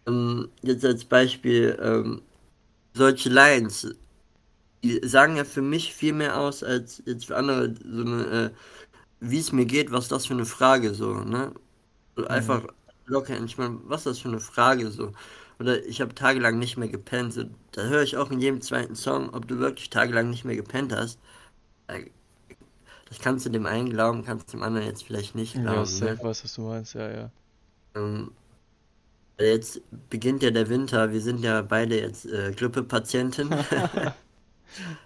Ähm, 0.08 0.50
jetzt 0.62 0.86
als 0.86 1.06
Beispiel, 1.06 1.78
ähm, 1.82 2.22
solche 2.94 3.30
Lines, 3.30 3.96
die 4.86 5.08
sagen 5.08 5.38
ja 5.38 5.46
für 5.46 5.62
mich 5.64 5.94
viel 5.94 6.14
mehr 6.14 6.40
aus 6.40 6.64
als 6.64 7.04
jetzt 7.06 7.28
für 7.28 7.38
andere, 7.38 7.76
so 7.76 8.02
eine, 8.02 8.26
äh, 8.26 8.52
wie 9.22 9.40
es 9.40 9.52
mir 9.54 9.66
geht, 9.66 9.92
was 9.92 10.08
das 10.10 10.28
für 10.28 10.34
eine 10.36 10.46
Frage 10.46 10.94
so, 10.96 11.14
ne? 11.16 11.54
So 12.18 12.28
einfach 12.28 12.68
locker, 13.06 13.42
ich 13.44 13.58
meine, 13.58 13.80
was 13.86 14.04
das 14.06 14.20
für 14.20 14.30
eine 14.30 14.40
Frage 14.42 14.92
so? 14.92 15.14
Oder 15.60 15.86
ich 15.86 16.02
habe 16.02 16.16
tagelang 16.16 16.60
nicht 16.60 16.78
mehr 16.78 16.90
gepennt. 16.90 17.34
So, 17.34 17.46
da 17.74 17.84
höre 17.86 18.04
ich 18.04 18.18
auch 18.18 18.32
in 18.32 18.40
jedem 18.42 18.62
zweiten 18.62 18.96
Song, 18.96 19.30
ob 19.34 19.48
du 19.48 19.60
wirklich 19.60 19.90
tagelang 19.92 20.30
nicht 20.32 20.46
mehr 20.46 20.56
gepennt 20.58 20.94
hast. 20.94 21.20
Äh, 21.88 22.06
Das 23.10 23.20
kannst 23.20 23.46
du 23.46 23.50
dem 23.50 23.66
einen 23.66 23.90
glauben, 23.90 24.24
kannst 24.26 24.54
dem 24.54 24.64
anderen 24.64 24.88
jetzt 24.88 25.04
vielleicht 25.04 25.36
nicht 25.36 25.60
glauben. 25.62 26.00
Ja, 26.02 26.14
ne? 26.14 26.20
was 26.24 26.54
du 26.54 26.62
meinst, 26.62 26.94
ja, 26.96 27.10
ja. 27.12 27.32
Ähm, 27.96 28.32
Jetzt 29.40 29.82
beginnt 30.10 30.44
ja 30.44 30.52
der 30.52 30.70
Winter, 30.70 31.12
wir 31.12 31.22
sind 31.22 31.42
ja 31.42 31.62
beide 31.62 32.00
jetzt 32.00 32.26
äh, 32.26 32.54
Grippepatienten. 32.56 33.50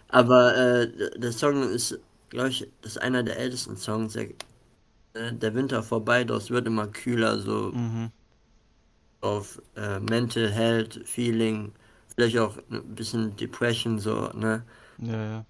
Aber 0.10 0.56
äh, 0.58 1.20
der 1.20 1.32
Song 1.32 1.64
ist, 1.72 2.00
glaube 2.30 2.50
ich, 2.50 2.68
das 2.82 2.94
ist 2.94 2.98
einer 3.02 3.24
der 3.24 3.38
ältesten 3.40 3.78
Songs. 3.78 4.14
Der, 4.14 4.30
äh, 5.14 5.34
der 5.34 5.56
Winter 5.56 5.84
vorbei, 5.84 6.24
das 6.26 6.50
wird 6.52 6.68
immer 6.68 6.88
kühler, 6.88 7.40
so 7.40 7.74
Mhm. 7.74 8.12
auf 9.22 9.62
äh, 9.76 10.00
Mental 10.00 10.50
Health, 10.52 11.02
Feeling, 11.06 11.74
vielleicht 12.16 12.38
auch 12.38 12.58
ein 12.70 12.96
bisschen 12.96 13.36
Depression, 13.36 14.00
so, 14.00 14.30
ne? 14.34 14.64
Ja, 14.98 15.14
ja. 15.26 15.46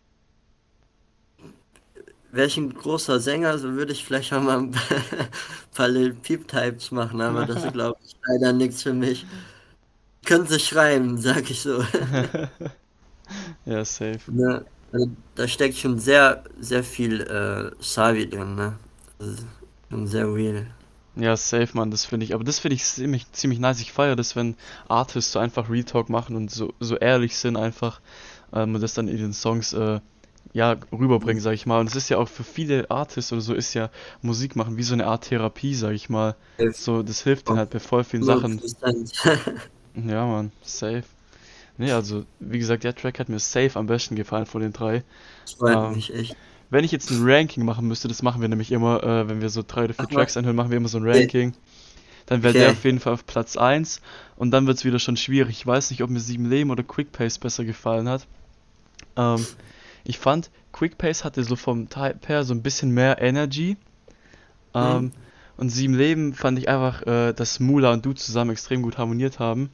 Wäre 2.31 2.45
ich 2.47 2.57
ein 2.57 2.73
großer 2.73 3.19
Sänger, 3.19 3.57
so 3.57 3.73
würde 3.73 3.91
ich 3.91 4.05
vielleicht 4.05 4.31
auch 4.33 4.41
mal 4.41 4.59
ein 4.59 4.71
paar 5.73 5.87
Lil 5.87 6.13
Peep 6.13 6.47
Types 6.47 6.91
machen, 6.91 7.21
aber 7.21 7.43
das 7.45 7.63
ist, 7.65 7.73
glaube 7.73 7.97
ich, 8.05 8.15
leider 8.27 8.53
nichts 8.53 8.83
für 8.83 8.93
mich. 8.93 9.25
Können 10.25 10.47
sie 10.47 10.59
schreiben, 10.59 11.17
sag 11.17 11.49
ich 11.51 11.61
so. 11.61 11.83
Ja, 13.65 13.85
safe. 13.85 14.19
Ne? 14.27 14.65
Also, 14.91 15.07
da 15.35 15.47
steckt 15.47 15.77
schon 15.77 15.99
sehr, 15.99 16.43
sehr 16.59 16.83
viel 16.83 17.21
äh, 17.21 17.71
Savi 17.83 18.29
drin, 18.29 18.55
ne? 18.55 18.77
Ist 19.19 19.45
schon 19.89 20.07
sehr 20.07 20.33
real. 20.33 20.67
Ja, 21.15 21.35
safe, 21.35 21.69
Mann, 21.73 21.91
das 21.91 22.05
finde 22.05 22.25
ich. 22.25 22.33
Aber 22.33 22.43
das 22.43 22.59
finde 22.59 22.75
ich 22.75 22.83
ziemlich, 22.85 23.31
ziemlich 23.31 23.59
nice. 23.59 23.81
Ich 23.81 23.91
feiere 23.91 24.15
das, 24.15 24.35
wenn 24.35 24.55
Artists 24.87 25.33
so 25.33 25.39
einfach 25.39 25.69
Real 25.69 25.83
Talk 25.83 26.09
machen 26.09 26.35
und 26.35 26.49
so, 26.49 26.73
so 26.79 26.95
ehrlich 26.97 27.37
sind 27.37 27.57
einfach 27.57 28.01
ähm, 28.53 28.75
und 28.75 28.81
das 28.81 28.93
dann 28.93 29.07
in 29.07 29.17
den 29.17 29.33
Songs 29.33 29.73
äh, 29.73 29.99
ja, 30.53 30.77
rüberbringen, 30.91 31.41
sag 31.41 31.53
ich 31.53 31.65
mal. 31.65 31.79
Und 31.79 31.87
es 31.89 31.95
ist 31.95 32.09
ja 32.09 32.17
auch 32.17 32.27
für 32.29 32.43
viele 32.43 32.89
Artists 32.89 33.31
oder 33.33 33.41
so, 33.41 33.53
ist 33.53 33.73
ja 33.73 33.89
Musik 34.21 34.55
machen 34.55 34.77
wie 34.77 34.83
so 34.83 34.93
eine 34.93 35.07
Art 35.07 35.25
Therapie, 35.25 35.75
sag 35.75 35.93
ich 35.93 36.09
mal. 36.09 36.35
So, 36.71 37.03
das 37.03 37.21
hilft 37.23 37.49
denen 37.49 37.57
halt 37.59 37.69
bei 37.71 37.79
voll 37.79 38.03
vielen 38.03 38.23
Sachen. 38.23 38.59
100%. 38.59 39.37
Ja, 39.95 40.25
Mann, 40.25 40.51
safe. 40.61 41.03
Nee, 41.79 41.91
also, 41.93 42.25
wie 42.39 42.59
gesagt, 42.59 42.83
der 42.85 42.95
Track 42.95 43.19
hat 43.19 43.29
mir 43.29 43.39
safe 43.39 43.77
am 43.79 43.87
besten 43.87 44.15
gefallen 44.15 44.45
von 44.45 44.61
den 44.61 44.73
drei. 44.73 45.03
Das 45.43 45.53
freut 45.53 45.89
Ähm, 45.89 45.95
mich 45.95 46.13
echt. 46.13 46.37
Wenn 46.71 46.83
ich 46.85 46.91
jetzt 46.91 47.11
ein 47.11 47.23
Ranking 47.23 47.65
machen 47.65 47.87
müsste, 47.87 48.07
das 48.09 48.23
machen 48.23 48.41
wir 48.41 48.49
nämlich 48.49 48.71
immer, 48.71 49.03
äh, 49.03 49.29
wenn 49.29 49.41
wir 49.41 49.49
so 49.49 49.63
drei 49.67 49.85
oder 49.85 49.93
vier 49.95 50.09
Ach, 50.09 50.09
Tracks 50.09 50.37
anhören, 50.37 50.55
machen 50.55 50.71
wir 50.71 50.77
immer 50.77 50.89
so 50.89 50.99
ein. 50.99 51.07
Ranking. 51.07 51.55
Dann 52.27 52.43
wäre 52.43 52.55
Okay. 52.55 52.57
der 52.57 52.71
auf 52.71 52.83
jeden 52.85 52.99
Fall 53.01 53.13
auf 53.13 53.25
Platz 53.27 53.57
1 53.57 54.01
und 54.37 54.51
dann 54.51 54.67
wird 54.67 54.77
es 54.77 54.85
wieder 54.85 54.99
schon 54.99 55.17
schwierig. 55.17 55.51
Ich 55.59 55.67
weiß 55.67 55.91
nicht, 55.91 56.03
ob 56.03 56.09
mir 56.11 56.19
Sieben 56.21 56.49
Leben 56.49 56.71
oder 56.71 56.83
Quick 56.83 57.11
Pace 57.13 57.39
besser 57.39 57.65
gefallen 57.65 58.09
hat. 58.09 58.27
Ähm, 59.17 59.47
ich 60.05 60.19
fand, 60.19 60.51
Quick 60.73 60.97
Pace 60.97 61.23
hatte 61.25 61.43
so 61.43 61.55
vom 61.57 61.89
Type 61.89 62.19
her 62.27 62.43
so 62.45 62.53
ein 62.55 62.63
bisschen 62.63 62.91
mehr 62.91 63.21
Energy. 63.21 63.77
Ähm, 64.73 65.11
Mhm. 65.11 65.13
Und 65.57 65.69
Sieben 65.69 65.93
Leben 65.95 66.33
fand 66.33 66.57
ich 66.57 66.69
einfach, 66.69 67.03
äh, 67.05 67.33
dass 67.33 67.59
Mula 67.59 67.91
und 67.93 68.05
du 68.05 68.13
zusammen 68.13 68.51
extrem 68.51 68.81
gut 68.81 68.97
harmoniert 68.97 69.39
haben. 69.39 69.69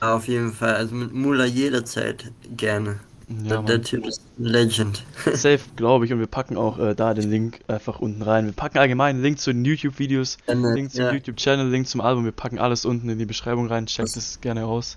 Auf 0.00 0.28
jeden 0.28 0.52
Fall, 0.52 0.74
also 0.74 0.94
mit 0.94 1.12
Mula 1.14 1.44
jederzeit 1.46 2.30
gerne. 2.56 3.00
Ja, 3.28 3.56
der, 3.56 3.62
der. 3.62 3.82
Typ 3.82 4.06
ist 4.06 4.22
ein 4.38 4.44
Legend. 4.44 5.04
Safe, 5.32 5.58
glaube 5.74 6.04
ich. 6.04 6.12
Und 6.12 6.20
wir 6.20 6.28
packen 6.28 6.56
auch 6.56 6.78
äh, 6.78 6.94
da 6.94 7.12
den 7.12 7.28
Link 7.28 7.60
einfach 7.66 7.98
unten 7.98 8.22
rein. 8.22 8.46
Wir 8.46 8.52
packen 8.52 8.78
allgemein 8.78 9.16
einen 9.16 9.22
Link 9.24 9.40
zu 9.40 9.52
den 9.52 9.64
YouTube-Videos, 9.64 10.38
Link 10.46 10.92
zum 10.92 11.00
ja. 11.00 11.12
YouTube-Channel, 11.12 11.68
Link 11.68 11.88
zum 11.88 12.00
Album. 12.00 12.24
Wir 12.24 12.32
packen 12.32 12.58
alles 12.58 12.84
unten 12.84 13.08
in 13.08 13.18
die 13.18 13.26
Beschreibung 13.26 13.66
rein. 13.66 13.86
Checkt 13.86 14.10
Das- 14.10 14.16
es 14.16 14.40
gerne 14.40 14.64
aus. 14.66 14.96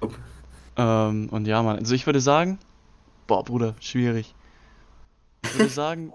Top. 0.00 0.18
Ähm, 0.76 1.28
und 1.30 1.46
ja, 1.46 1.62
Mann. 1.62 1.78
Also 1.78 1.94
ich 1.94 2.06
würde 2.06 2.20
sagen, 2.20 2.58
boah, 3.28 3.44
Bruder, 3.44 3.74
schwierig. 3.80 4.34
Ich 5.44 5.58
würde 5.58 5.70
sagen, 5.70 6.12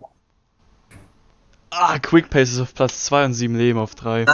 ah, 1.69 1.99
Quick 1.99 2.29
Pace 2.29 2.51
ist 2.51 2.59
auf 2.59 2.73
Platz 2.73 3.05
2 3.05 3.25
und 3.25 3.33
7 3.33 3.55
Leben 3.55 3.79
auf 3.79 3.95
3. 3.95 4.25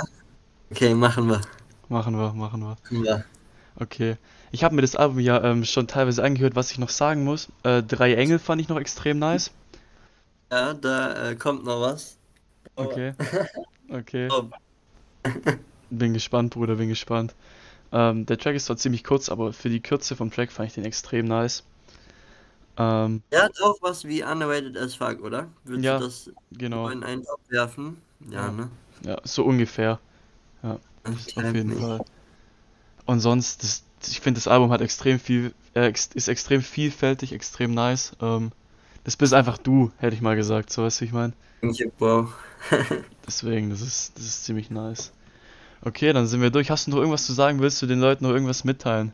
Okay, 0.72 0.96
machen 0.96 1.30
wir. 1.30 1.42
Machen 1.90 2.18
wir, 2.18 2.34
machen 2.34 2.62
wir. 2.62 2.78
Wir. 2.90 3.26
Okay. 3.80 4.18
Ich 4.52 4.64
habe 4.64 4.76
mir 4.76 4.82
das 4.82 4.96
Album 4.96 5.20
ja 5.20 5.44
ähm, 5.44 5.64
schon 5.66 5.88
teilweise 5.88 6.24
angehört, 6.24 6.56
was 6.56 6.72
ich 6.72 6.80
noch 6.80 6.90
sagen 6.90 7.24
muss. 7.24 7.50
Äh, 7.64 7.84
Drei 7.84 8.14
Engel 8.16 8.40
fand 8.40 8.62
ich 8.62 8.70
noch 8.70 8.80
extrem 8.80 9.20
nice. 9.20 9.52
Ja, 10.52 10.74
da 10.74 11.30
äh, 11.32 11.36
kommt 11.36 11.64
noch 11.66 11.82
was. 11.82 12.18
Okay. 12.76 13.14
Okay. 13.90 14.28
Oh, 14.30 14.50
Bin 15.90 16.14
gespannt, 16.14 16.54
Bruder, 16.54 16.76
bin 16.76 16.90
gespannt. 16.90 17.34
Ähm, 17.94 18.26
der 18.26 18.38
Track 18.38 18.56
ist 18.56 18.66
zwar 18.66 18.76
ziemlich 18.76 19.06
kurz, 19.06 19.30
aber 19.30 19.54
für 19.54 19.70
die 19.70 19.80
Kürze 19.80 20.18
vom 20.18 20.30
Track 20.30 20.52
fand 20.52 20.68
ich 20.68 20.74
den 20.76 20.84
extrem 20.84 21.26
nice. 21.26 21.64
Ähm, 22.78 23.22
Der 23.32 23.44
hat 23.44 23.62
auch 23.64 23.78
was 23.82 24.04
wie 24.04 24.24
Underrated 24.24 24.76
as 24.78 24.94
fuck, 24.96 25.22
oder? 25.24 25.48
Würdest 25.64 25.86
Ja, 25.86 26.00
du 26.00 26.04
das 26.06 26.30
genau. 26.52 26.90
in 26.90 27.02
einen 27.06 27.24
Topf 27.24 27.40
werfen? 27.50 28.02
Ja, 28.30 28.48
Ja. 28.48 28.52
ne? 28.52 28.70
Ja, 29.04 29.18
so 29.24 29.46
ungefähr. 29.46 30.00
Auf 31.36 31.54
jeden 31.54 31.70
Nicht. 31.70 31.80
Fall. 31.80 32.04
Und 33.06 33.20
sonst, 33.20 33.64
das, 33.64 33.84
ich 34.08 34.20
finde, 34.20 34.38
das 34.40 34.48
Album 34.48 34.72
hat 34.72 34.82
extrem 34.82 35.20
viel, 35.20 35.54
äh, 35.76 35.92
ist 35.92 36.28
extrem 36.28 36.62
vielfältig, 36.62 37.32
extrem 37.34 37.74
nice. 37.74 38.16
Ähm, 38.22 38.52
das 39.04 39.18
bist 39.18 39.34
einfach 39.34 39.58
du, 39.58 39.92
hätte 39.98 40.16
ich 40.16 40.22
mal 40.22 40.36
gesagt, 40.36 40.72
so 40.72 40.84
weißt 40.84 41.02
du, 41.02 41.06
ich 41.06 41.14
meine. 41.14 41.34
You, 41.62 41.92
Bro. 41.98 42.34
Deswegen, 43.28 43.70
das 43.70 43.82
ist, 43.82 44.18
das 44.18 44.26
ist 44.26 44.46
ziemlich 44.46 44.72
nice. 44.72 45.12
Okay, 45.82 46.14
dann 46.14 46.28
sind 46.28 46.42
wir 46.42 46.52
durch. 46.52 46.72
Hast 46.72 46.88
du 46.88 46.92
noch 46.92 46.98
irgendwas 47.00 47.26
zu 47.26 47.34
sagen? 47.34 47.62
Willst 47.62 47.82
du 47.82 47.88
den 47.88 48.00
Leuten 48.02 48.26
noch 48.26 48.32
irgendwas 48.32 48.64
mitteilen? 48.64 49.14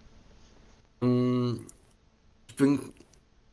Mm, 1.02 1.68
Ich 2.50 2.56
bin, 2.58 2.94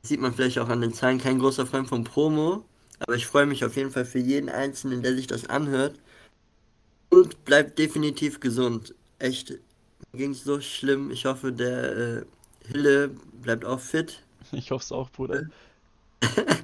sieht 0.02 0.20
man 0.20 0.34
vielleicht 0.34 0.58
auch 0.60 0.68
an 0.68 0.80
den 0.82 0.94
Zahlen, 0.94 1.18
kein 1.18 1.38
großer 1.40 1.66
Freund 1.66 1.88
von 1.88 2.04
Promo, 2.04 2.64
aber 3.00 3.16
ich 3.16 3.26
freue 3.26 3.46
mich 3.46 3.64
auf 3.64 3.76
jeden 3.76 3.90
Fall 3.92 4.04
für 4.06 4.18
jeden 4.20 4.48
Einzelnen, 4.50 5.02
der 5.02 5.14
sich 5.16 5.26
das 5.28 5.46
anhört. 5.48 6.00
Und 7.10 7.44
bleibt 7.44 7.78
definitiv 7.78 8.40
gesund. 8.40 8.94
Echt, 9.18 9.50
mir 10.12 10.18
ging's 10.18 10.44
so 10.44 10.60
schlimm. 10.60 11.10
Ich 11.10 11.26
hoffe, 11.26 11.52
der 11.52 11.96
äh, 11.96 12.24
Hille 12.66 13.10
bleibt 13.42 13.64
auch 13.64 13.80
fit. 13.80 14.22
Ich 14.52 14.70
hoffe 14.70 14.82
es 14.82 14.92
auch, 14.92 15.10
Bruder. 15.10 15.44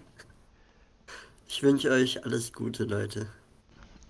Ich 1.48 1.62
wünsche 1.62 1.90
euch 1.90 2.22
alles 2.24 2.52
Gute, 2.52 2.84
Leute. 2.84 3.28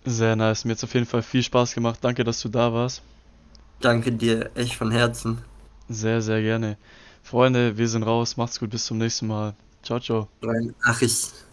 Sehr 0.04 0.34
nice. 0.34 0.64
Mir 0.64 0.74
hat 0.74 0.82
auf 0.82 0.94
jeden 0.94 1.06
Fall 1.06 1.22
viel 1.22 1.42
Spaß 1.42 1.74
gemacht. 1.74 1.98
Danke, 2.00 2.24
dass 2.24 2.40
du 2.40 2.48
da 2.48 2.72
warst. 2.72 3.02
Danke 3.80 4.10
dir, 4.10 4.50
echt 4.54 4.74
von 4.74 4.90
Herzen. 4.90 5.38
Sehr, 5.88 6.20
sehr 6.22 6.42
gerne. 6.42 6.76
Freunde, 7.22 7.76
wir 7.76 7.88
sind 7.88 8.02
raus. 8.02 8.36
Macht's 8.36 8.58
gut. 8.58 8.70
Bis 8.70 8.86
zum 8.86 8.98
nächsten 8.98 9.26
Mal. 9.26 9.54
Ciao, 9.82 10.00
ciao. 10.00 10.28
Rein 10.42 10.74
Achis. 10.82 11.45